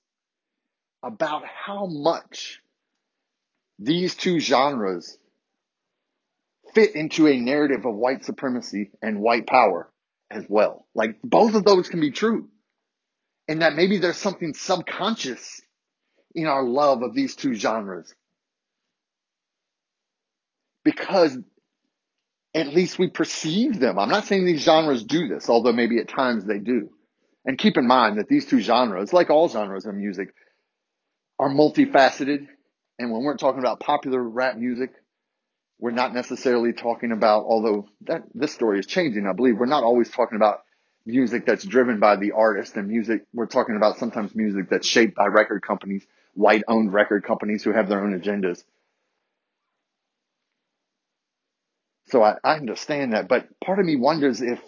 [1.03, 2.61] about how much
[3.79, 5.17] these two genres
[6.73, 9.91] fit into a narrative of white supremacy and white power
[10.31, 10.85] as well.
[10.95, 12.49] Like both of those can be true.
[13.47, 15.61] And that maybe there's something subconscious
[16.37, 18.13] in our love of these two genres.
[20.85, 21.35] Because
[22.53, 23.97] at least we perceive them.
[23.97, 26.91] I'm not saying these genres do this, although maybe at times they do.
[27.43, 30.33] And keep in mind that these two genres, like all genres of music,
[31.39, 32.47] are multifaceted.
[32.99, 34.91] And when we're talking about popular rap music,
[35.79, 39.83] we're not necessarily talking about, although that this story is changing, I believe, we're not
[39.83, 40.61] always talking about
[41.05, 43.25] music that's driven by the artist and music.
[43.33, 46.05] We're talking about sometimes music that's shaped by record companies,
[46.37, 48.63] white owned record companies who have their own agendas.
[52.09, 54.61] So I, I understand that, but part of me wonders if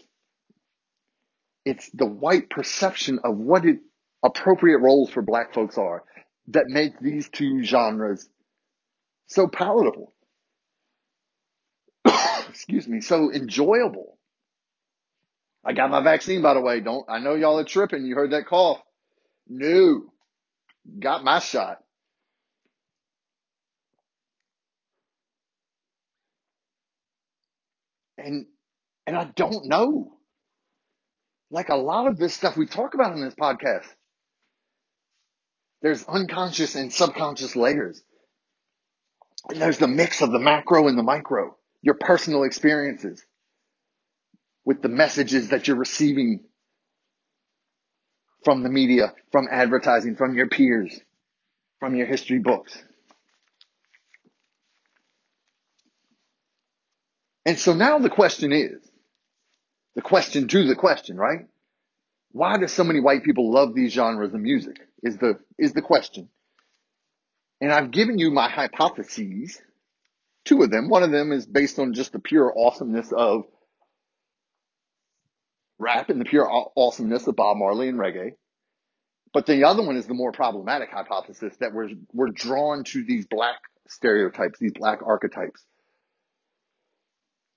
[1.66, 3.80] it's the white perception of what it,
[4.24, 6.04] appropriate roles for black folks are
[6.50, 8.28] that make these two genres
[9.28, 10.12] so palatable.
[12.50, 14.18] Excuse me, so enjoyable.
[15.64, 16.80] I got my vaccine, by the way.
[16.80, 18.06] Don't, I know y'all are tripping.
[18.06, 18.82] You heard that cough.
[19.48, 20.12] No,
[21.00, 21.80] got my shot.
[28.18, 28.48] And,
[29.08, 30.14] and I don't know.
[31.52, 33.88] Like a lot of this stuff we talk about in this podcast,
[35.82, 38.02] there's unconscious and subconscious layers.
[39.50, 43.24] And there's the mix of the macro and the micro, your personal experiences
[44.66, 46.42] with the messages that you're receiving
[48.44, 51.00] from the media, from advertising, from your peers,
[51.80, 52.78] from your history books.
[57.46, 58.80] And so now the question is,
[59.96, 61.48] the question to the question, right?
[62.32, 64.78] Why do so many white people love these genres of music?
[65.02, 66.30] Is the, is the question.
[67.60, 69.60] And I've given you my hypotheses,
[70.46, 70.90] two of them.
[70.90, 73.46] One of them is based on just the pure awesomeness of
[75.80, 78.34] rap and the pure awesomeness of Bob Marley and reggae.
[79.34, 83.26] But the other one is the more problematic hypothesis that we're, we're drawn to these
[83.26, 83.56] black
[83.88, 85.64] stereotypes, these black archetypes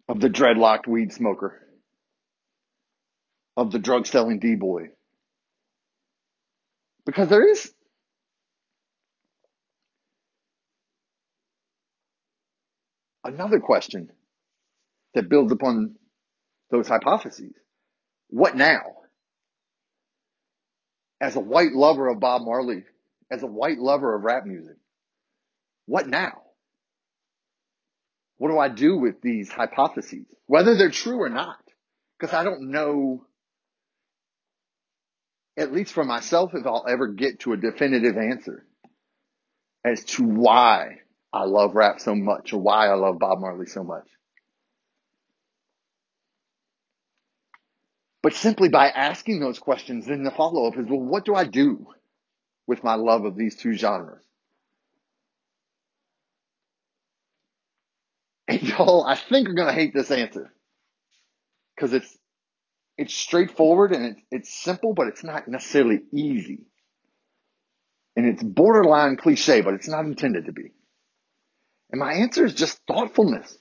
[0.09, 1.61] of the dreadlocked weed smoker,
[3.57, 4.89] of the drug selling D boy.
[7.05, 7.73] Because there is
[13.25, 14.11] another question
[15.15, 15.97] that builds upon
[16.71, 17.53] those hypotheses.
[18.33, 18.81] What now?
[21.21, 22.83] As a white lover of Bob Marley,
[23.31, 24.77] as a white lover of rap music,
[25.85, 26.41] what now?
[28.39, 30.25] What do I do with these hypotheses?
[30.47, 31.59] Whether they're true or not.
[32.19, 33.27] Because I don't know,
[35.59, 38.65] at least for myself, if I'll ever get to a definitive answer
[39.85, 41.01] as to why
[41.35, 44.09] I love rap so much or why I love Bob Marley so much.
[48.23, 51.45] But simply by asking those questions, then the follow up is, well, what do I
[51.45, 51.89] do
[52.67, 54.23] with my love of these two genres?
[58.49, 60.53] And y'all, I think are going to hate this answer
[61.75, 62.19] because it's,
[62.99, 66.67] it's straightforward and it's, it's simple, but it's not necessarily easy.
[68.15, 70.73] And it's borderline cliche, but it's not intended to be.
[71.91, 73.57] And my answer is just thoughtfulness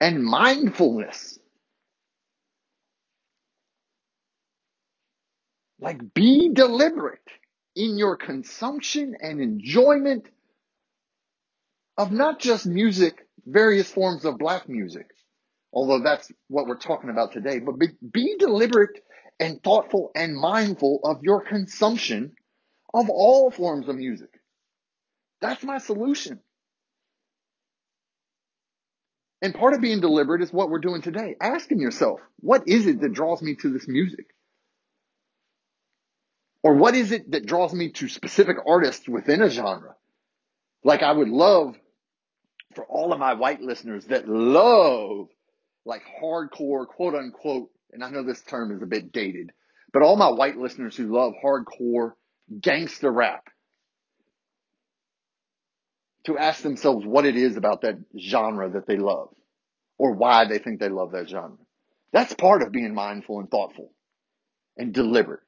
[0.00, 1.38] and mindfulness.
[5.82, 7.18] Like be deliberate
[7.76, 10.28] in your consumption and enjoyment
[11.98, 15.08] of not just music, various forms of black music,
[15.72, 19.00] although that's what we're talking about today, but be, be deliberate
[19.40, 22.32] and thoughtful and mindful of your consumption
[22.94, 24.30] of all forms of music.
[25.40, 26.38] That's my solution.
[29.42, 31.34] And part of being deliberate is what we're doing today.
[31.40, 34.26] Asking yourself, what is it that draws me to this music?
[36.62, 39.96] Or what is it that draws me to specific artists within a genre?
[40.84, 41.76] Like I would love
[42.74, 45.28] for all of my white listeners that love
[45.84, 49.50] like hardcore, quote unquote, and I know this term is a bit dated,
[49.92, 52.12] but all my white listeners who love hardcore
[52.60, 53.44] gangster rap
[56.24, 59.34] to ask themselves what it is about that genre that they love
[59.98, 61.58] or why they think they love that genre.
[62.12, 63.92] That's part of being mindful and thoughtful
[64.76, 65.40] and deliberate.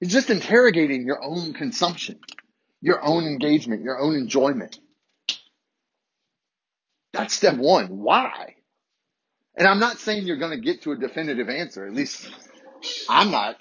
[0.00, 2.20] It's just interrogating your own consumption,
[2.80, 4.78] your own engagement, your own enjoyment.
[7.12, 7.98] That's step one.
[7.98, 8.54] Why?
[9.56, 11.86] And I'm not saying you're going to get to a definitive answer.
[11.86, 12.30] At least
[13.08, 13.56] I'm not.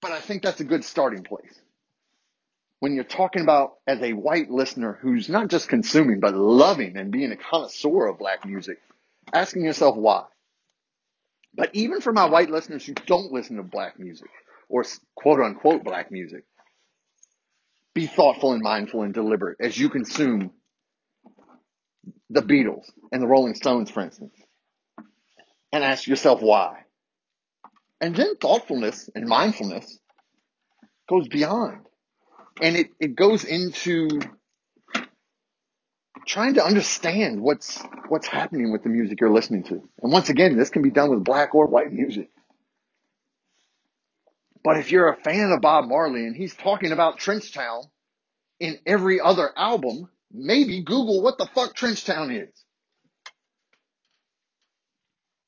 [0.00, 1.60] But I think that's a good starting place.
[2.80, 7.10] When you're talking about as a white listener who's not just consuming, but loving and
[7.10, 8.78] being a connoisseur of black music,
[9.32, 10.24] asking yourself why.
[11.58, 14.30] But even for my white listeners who don't listen to black music
[14.68, 14.84] or
[15.16, 16.44] quote unquote black music,
[17.94, 20.52] be thoughtful and mindful and deliberate as you consume
[22.30, 24.32] the Beatles and the Rolling Stones, for instance,
[25.72, 26.84] and ask yourself why.
[28.00, 29.98] And then thoughtfulness and mindfulness
[31.10, 31.80] goes beyond.
[32.62, 34.20] And it, it goes into
[36.28, 39.82] trying to understand what's what's happening with the music you're listening to.
[40.02, 42.28] And once again, this can be done with black or white music.
[44.62, 47.84] But if you're a fan of Bob Marley and he's talking about Trenchtown
[48.60, 52.52] in every other album, maybe Google what the fuck Trenchtown is.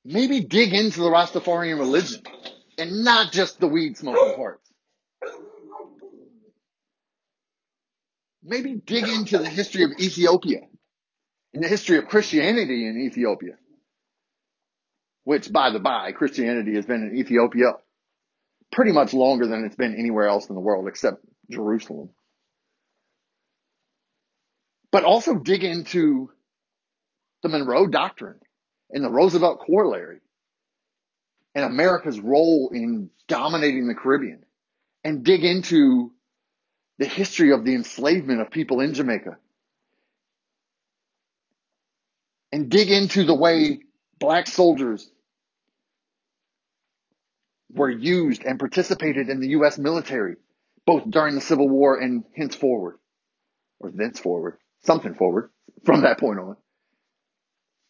[0.05, 2.23] Maybe dig into the Rastafarian religion
[2.79, 4.67] and not just the weed smoking parts.
[8.43, 10.70] Maybe dig into the history of Ethiopia
[11.53, 13.55] and the history of Christianity in Ethiopia.
[15.25, 17.75] Which, by the by, Christianity has been in Ethiopia
[18.73, 22.11] pretty much longer than it's been anywhere else in the world except Jerusalem.
[24.93, 26.31] But also dig into
[27.43, 28.41] the Monroe Doctrine
[28.91, 30.21] and the Roosevelt Corollary
[31.55, 34.45] and America's role in dominating the Caribbean
[35.05, 36.13] and dig into
[36.99, 39.39] the history of the enslavement of people in Jamaica
[42.53, 43.81] and dig into the way
[44.19, 45.11] black soldiers
[47.73, 49.79] were used and participated in the U.S.
[49.79, 50.37] military,
[50.87, 52.97] both during the Civil War and henceforward,
[53.79, 55.51] or thenceforward, something forward
[55.85, 56.57] from that point on.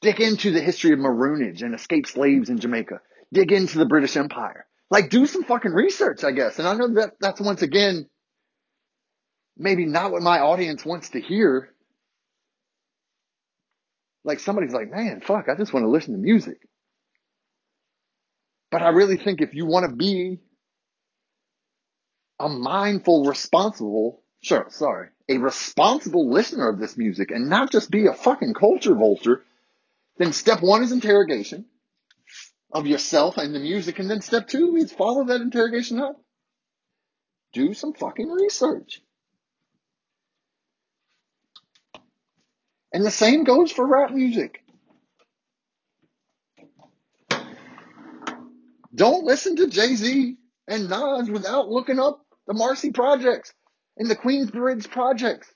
[0.02, 3.00] Dig into the history of marronage and escaped slaves in Jamaica.
[3.32, 4.66] Dig into the British Empire.
[4.90, 6.58] Like, do some fucking research, I guess.
[6.58, 8.08] And I know that that's once again
[9.56, 11.68] maybe not what my audience wants to hear.
[14.24, 16.58] Like, somebody's like, man, fuck, I just want to listen to music.
[18.70, 20.40] But I really think if you want to be
[22.38, 28.06] a mindful, responsible, sure, sorry, a responsible listener of this music and not just be
[28.06, 29.44] a fucking culture vulture,
[30.18, 31.66] then step one is interrogation
[32.72, 33.98] of yourself and the music.
[33.98, 36.20] And then step two is follow that interrogation up.
[37.52, 39.02] Do some fucking research.
[42.92, 44.64] And the same goes for rap music.
[48.94, 50.36] Don't listen to Jay-Z
[50.66, 53.52] and Nas without looking up the Marcy Projects
[53.96, 55.48] and the Queensbridge Projects.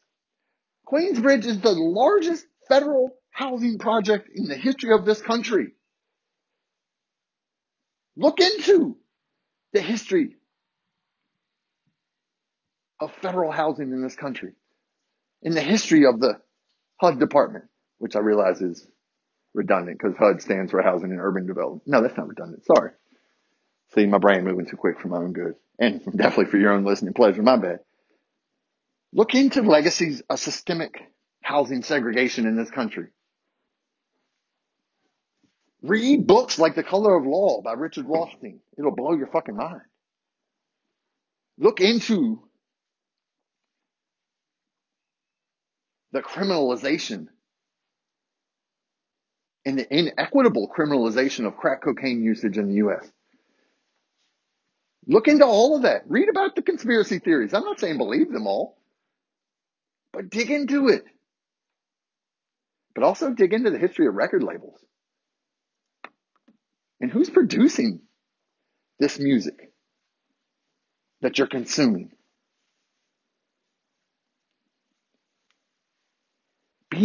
[0.87, 5.72] Queensbridge is the largest federal housing project in the history of this country.
[8.16, 8.97] Look into
[9.72, 10.37] the history
[13.01, 14.53] of federal housing in this country,
[15.43, 16.41] in the history of the
[17.01, 17.66] HUD department,
[17.99, 18.86] which I realize is
[19.55, 21.82] redundant because HUD stands for Housing and Urban Development.
[21.86, 22.64] No, that's not redundant.
[22.64, 22.90] Sorry.
[23.95, 25.55] See, my brain moving too quick for my own good.
[25.78, 27.42] And definitely for your own listening pleasure.
[27.42, 27.80] My bad.
[29.12, 31.01] Look into legacies of systemic
[31.40, 33.09] housing segregation in this country.
[35.82, 38.61] Read books like The Color of Law by Richard Rothstein.
[38.78, 39.82] It'll blow your fucking mind.
[41.59, 42.42] Look into
[46.15, 47.27] the criminalization
[49.67, 53.11] and the inequitable criminalization of crack cocaine usage in the U.S.
[55.09, 56.03] Look into all of that.
[56.07, 57.53] Read about the conspiracy theories.
[57.53, 58.79] I'm not saying believe them all,
[60.12, 61.05] but dig into it.
[62.95, 64.79] But also dig into the history of record labels.
[67.01, 68.03] And who's producing
[69.01, 69.73] this music
[71.23, 72.12] that you're consuming?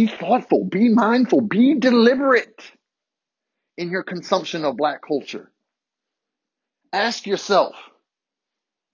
[0.00, 2.72] Be thoughtful, be mindful, be deliberate
[3.76, 5.52] in your consumption of black culture.
[6.90, 7.74] Ask yourself,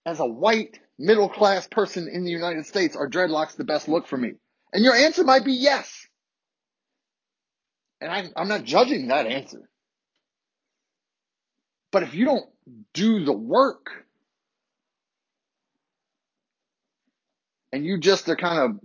[0.04, 4.09] as a white middle class person in the United States, are dreadlocks the best look
[4.09, 4.32] for me?
[4.72, 6.09] And your answer might be yes.
[8.00, 9.70] And I, I'm not judging that answer.
[11.92, 12.50] But if you don't
[12.94, 13.90] do the work
[17.72, 18.80] and you just are kind of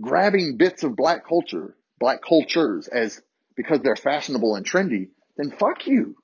[0.00, 3.20] grabbing bits of black culture, black cultures as
[3.56, 6.16] because they're fashionable and trendy, then fuck you.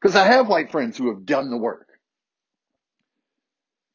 [0.00, 1.86] Because I have white friends who have done the work.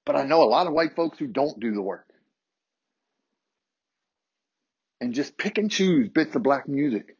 [0.05, 2.05] But I know a lot of white folks who don't do the work.
[5.01, 7.17] And just pick and choose bits of black music.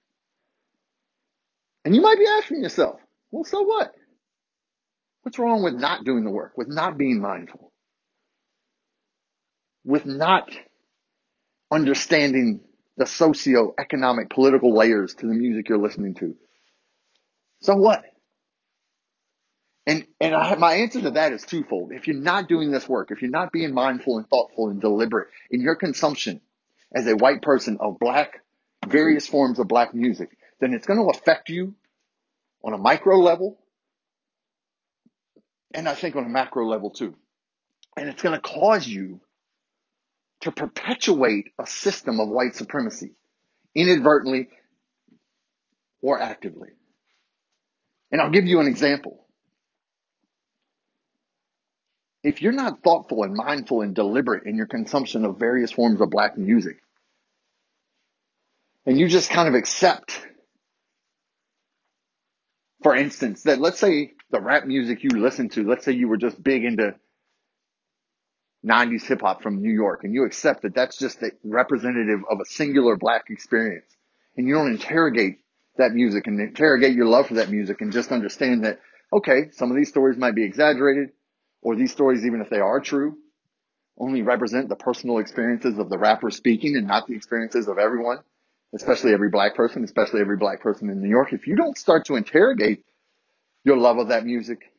[1.83, 2.99] And you might be asking yourself,
[3.31, 3.91] well, so what?
[5.23, 7.71] What's wrong with not doing the work, with not being mindful,
[9.83, 10.49] with not
[11.71, 12.61] understanding
[12.97, 16.35] the socio-economic political layers to the music you're listening to?
[17.61, 18.03] So what?
[19.87, 21.91] And and I, my answer to that is twofold.
[21.91, 25.27] If you're not doing this work, if you're not being mindful and thoughtful and deliberate
[25.51, 26.41] in your consumption
[26.93, 28.41] as a white person of black,
[28.87, 31.75] various forms of black music, then it's going to affect you
[32.63, 33.59] on a micro level,
[35.73, 37.15] and I think on a macro level too.
[37.95, 39.21] And it's going to cause you
[40.41, 43.11] to perpetuate a system of white supremacy,
[43.73, 44.49] inadvertently
[46.01, 46.69] or actively.
[48.11, 49.25] And I'll give you an example
[52.25, 56.09] if you're not thoughtful and mindful and deliberate in your consumption of various forms of
[56.09, 56.77] black music,
[58.83, 60.19] and you just kind of accept,
[62.81, 66.17] for instance, that let's say the rap music you listen to, let's say you were
[66.17, 66.95] just big into
[68.65, 72.39] 90s hip hop from New York, and you accept that that's just a representative of
[72.39, 73.85] a singular black experience,
[74.35, 75.39] and you don't interrogate
[75.77, 78.79] that music and interrogate your love for that music and just understand that,
[79.13, 81.09] okay, some of these stories might be exaggerated,
[81.61, 83.17] or these stories, even if they are true,
[83.97, 88.19] only represent the personal experiences of the rapper speaking and not the experiences of everyone,
[88.73, 91.33] especially every black person, especially every black person in New York.
[91.33, 92.83] If you don't start to interrogate
[93.63, 94.71] your love of that music,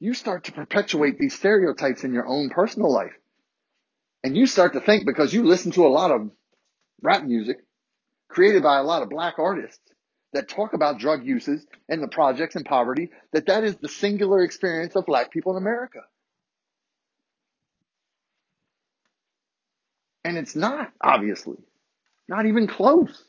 [0.00, 3.12] you start to perpetuate these stereotypes in your own personal life.
[4.22, 6.30] And you start to think because you listen to a lot of
[7.02, 7.58] rap music
[8.28, 9.80] created by a lot of black artists
[10.32, 14.42] that talk about drug uses and the projects and poverty, that that is the singular
[14.42, 16.00] experience of black people in America.
[20.24, 21.56] And it's not, obviously,
[22.28, 23.24] not even close.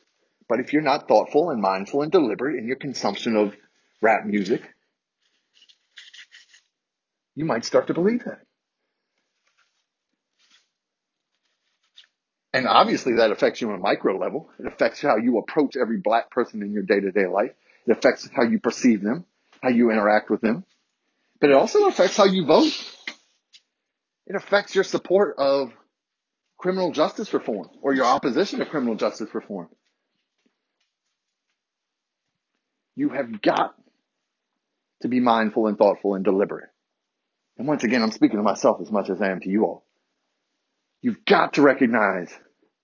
[0.48, 3.54] But if you're not thoughtful and mindful and deliberate in your consumption of
[4.02, 4.62] rap music,
[7.40, 8.40] you might start to believe that.
[12.52, 14.50] And obviously that affects you on a micro level.
[14.58, 17.52] It affects how you approach every black person in your day to day life.
[17.86, 19.24] It affects how you perceive them,
[19.62, 20.66] how you interact with them.
[21.40, 22.72] But it also affects how you vote.
[24.26, 25.72] It affects your support of
[26.58, 29.68] criminal justice reform or your opposition to criminal justice reform.
[32.96, 33.74] You have got
[35.00, 36.69] to be mindful and thoughtful and deliberate.
[37.60, 39.84] And once again, I'm speaking to myself as much as I am to you all.
[41.02, 42.32] You've got to recognize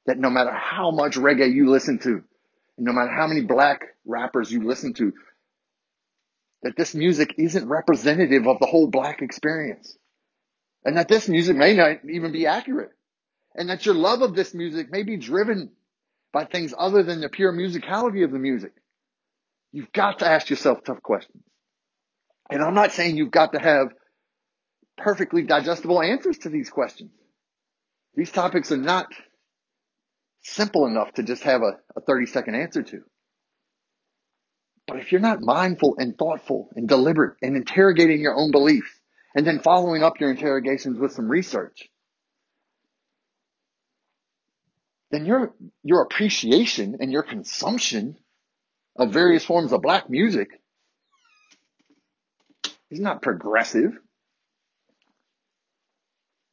[0.05, 2.22] that no matter how much reggae you listen to,
[2.77, 5.14] no matter how many black rappers you listen to,
[6.62, 9.97] that this music isn't representative of the whole black experience.
[10.85, 12.91] And that this music may not even be accurate.
[13.55, 15.70] And that your love of this music may be driven
[16.35, 18.74] by things other than the pure musicality of the music.
[19.72, 21.43] You've got to ask yourself tough questions.
[22.51, 23.89] And I'm not saying you've got to have
[24.97, 27.11] perfectly digestible answers to these questions.
[28.14, 29.07] These topics are not
[30.42, 33.03] simple enough to just have a, a 30 second answer to.
[34.86, 38.90] But if you're not mindful and thoughtful and deliberate and interrogating your own beliefs
[39.34, 41.88] and then following up your interrogations with some research,
[45.11, 48.16] then your, your appreciation and your consumption
[48.97, 50.49] of various forms of black music
[52.90, 53.92] is not progressive.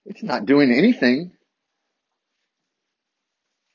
[0.06, 1.32] It's not doing anything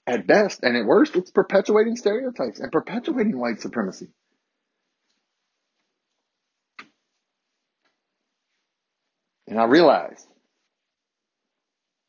[0.06, 4.08] at best, and at worst, it's perpetuating stereotypes and perpetuating white supremacy.
[9.46, 10.26] And I realize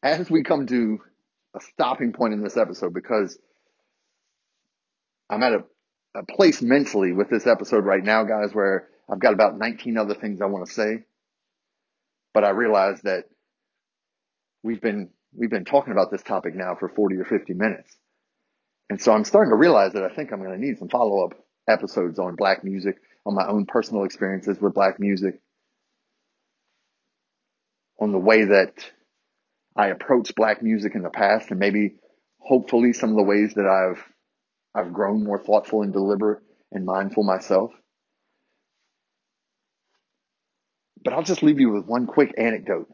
[0.03, 0.99] as we come to
[1.55, 3.38] a stopping point in this episode, because
[5.30, 5.63] I'm at a,
[6.15, 10.15] a place mentally with this episode right now, guys, where I've got about 19 other
[10.15, 11.03] things I want to say.
[12.34, 13.26] But I realize that
[14.64, 17.95] we've been, we've been talking about this topic now for 40 or 50 minutes.
[18.89, 21.26] And so I'm starting to realize that I think I'm going to need some follow
[21.26, 21.34] up
[21.68, 25.39] episodes on black music, on my own personal experiences with black music,
[27.99, 28.74] on the way that
[29.76, 31.95] I approached black music in the past, and maybe
[32.39, 34.03] hopefully some of the ways that I've
[34.74, 36.41] I've grown more thoughtful and deliberate
[36.72, 37.72] and mindful myself.
[41.03, 42.88] But I'll just leave you with one quick anecdote.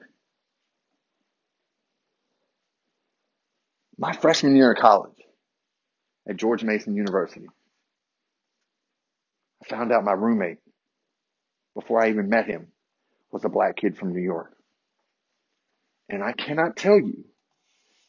[3.97, 5.11] My freshman year of college
[6.27, 7.47] at George Mason University,
[9.63, 10.57] I found out my roommate,
[11.75, 12.67] before I even met him,
[13.31, 14.53] was a black kid from New York.
[16.09, 17.25] And I cannot tell you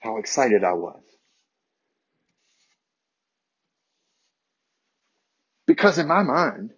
[0.01, 1.03] how excited I was.
[5.67, 6.71] Because in my mind,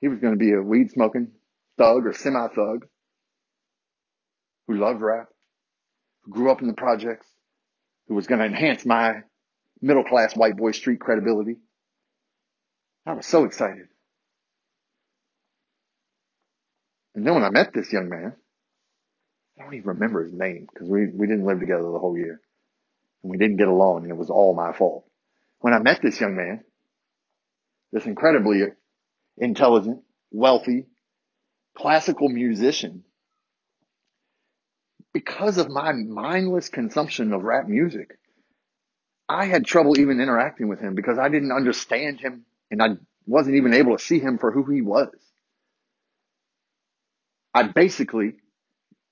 [0.00, 1.28] he was going to be a weed smoking
[1.78, 2.86] thug or semi thug
[4.66, 5.28] who loved rap,
[6.28, 7.26] grew up in the projects,
[8.08, 9.22] who was going to enhance my
[9.80, 11.56] middle class white boy street credibility.
[13.06, 13.88] I was so excited.
[17.14, 18.34] And then when I met this young man,
[19.58, 22.40] I don't even remember his name because we, we didn't live together the whole year
[23.22, 25.04] and we didn't get along and it was all my fault.
[25.60, 26.64] When I met this young man,
[27.92, 28.62] this incredibly
[29.36, 30.02] intelligent,
[30.32, 30.86] wealthy,
[31.76, 33.04] classical musician,
[35.14, 38.18] because of my mindless consumption of rap music,
[39.28, 42.88] I had trouble even interacting with him because I didn't understand him and I
[43.24, 45.08] wasn't even able to see him for who he was.
[47.54, 48.34] I basically,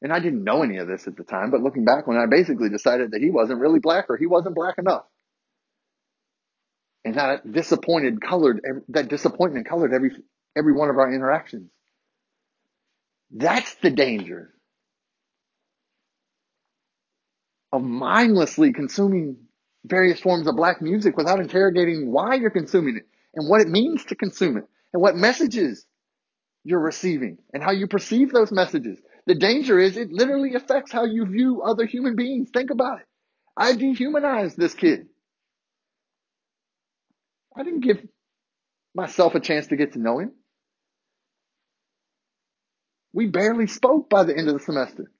[0.03, 2.26] and I didn't know any of this at the time, but looking back when I
[2.26, 5.05] basically decided that he wasn't really black or he wasn't black enough.
[7.05, 10.11] And that disappointed colored, that disappointment colored every,
[10.57, 11.70] every one of our interactions.
[13.30, 14.53] That's the danger
[17.73, 19.37] of mindlessly consuming
[19.85, 23.05] various forms of black music without interrogating why you're consuming it
[23.35, 25.87] and what it means to consume it and what messages
[26.64, 28.99] you're receiving and how you perceive those messages.
[29.27, 32.51] The danger is it literally affects how you view other human beings.
[32.53, 33.07] Think about it.
[33.57, 35.07] I dehumanized this kid.
[37.57, 38.03] I didn't give
[38.95, 40.33] myself a chance to get to know him.
[43.12, 45.11] We barely spoke by the end of the semester.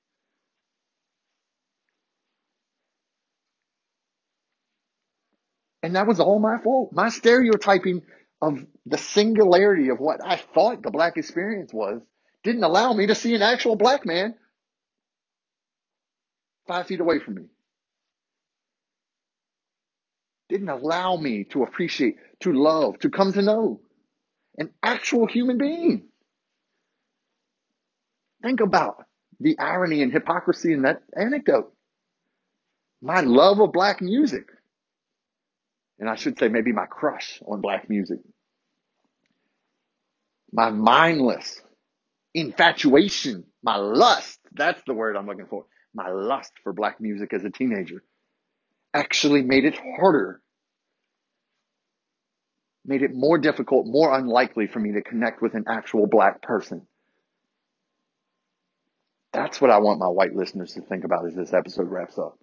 [5.83, 6.93] And that was all my fault.
[6.93, 8.03] My stereotyping
[8.41, 12.01] of the singularity of what I thought the black experience was
[12.43, 14.35] didn't allow me to see an actual black man
[16.67, 17.43] five feet away from me.
[20.49, 23.81] Didn't allow me to appreciate, to love, to come to know
[24.59, 26.09] an actual human being.
[28.43, 29.05] Think about
[29.41, 31.73] the irony and hypocrisy in that anecdote.
[33.01, 34.49] My love of black music
[36.03, 38.19] and I should say maybe my crush on black music.
[40.53, 41.63] My mindless
[42.35, 45.67] infatuation, my lust, that's the word I'm looking for.
[45.95, 48.03] My lust for black music as a teenager
[48.93, 50.43] actually made it harder,
[52.85, 56.85] made it more difficult, more unlikely for me to connect with an actual black person.
[59.33, 62.41] That's what I want my white listeners to think about as this episode wraps up.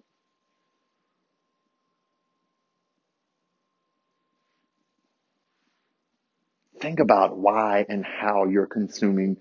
[6.90, 9.36] Think about why and how you're consuming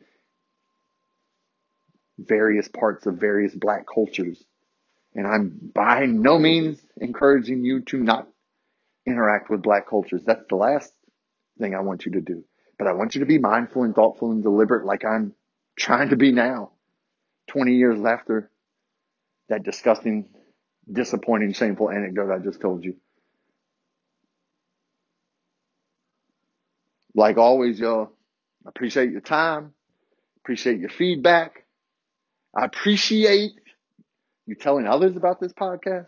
[2.19, 4.43] various parts of various black cultures.
[5.15, 8.27] And I'm by no means encouraging you to not
[9.07, 10.21] interact with black cultures.
[10.23, 10.93] That's the last
[11.57, 12.43] thing I want you to do.
[12.77, 15.33] But I want you to be mindful and thoughtful and deliberate like I'm
[15.75, 16.73] trying to be now,
[17.47, 18.51] 20 years after
[19.47, 20.29] that disgusting,
[20.91, 22.97] disappointing, shameful anecdote I just told you.
[27.15, 28.11] Like always, y'all,
[28.65, 29.73] I appreciate your time.
[30.43, 31.65] Appreciate your feedback.
[32.55, 33.51] I appreciate
[34.45, 36.07] you telling others about this podcast.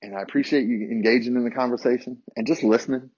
[0.00, 3.10] And I appreciate you engaging in the conversation and just listening.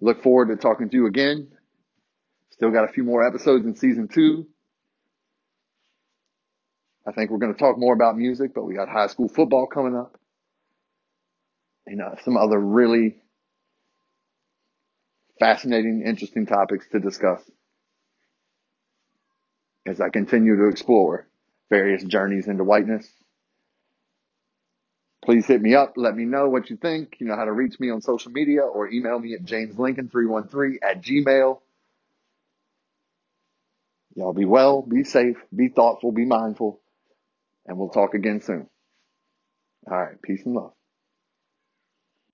[0.00, 1.48] Look forward to talking to you again.
[2.52, 4.46] Still got a few more episodes in season two.
[7.06, 9.66] I think we're going to talk more about music, but we got high school football
[9.66, 10.17] coming up
[11.88, 13.16] and uh, some other really
[15.40, 17.42] fascinating, interesting topics to discuss
[19.86, 21.26] as I continue to explore
[21.70, 23.08] various journeys into whiteness.
[25.24, 25.94] Please hit me up.
[25.96, 27.16] Let me know what you think.
[27.18, 31.02] You know how to reach me on social media or email me at jameslincoln313 at
[31.02, 31.60] gmail.
[34.14, 36.80] Y'all be well, be safe, be thoughtful, be mindful,
[37.66, 38.68] and we'll talk again soon.
[39.90, 40.20] All right.
[40.22, 40.72] Peace and love.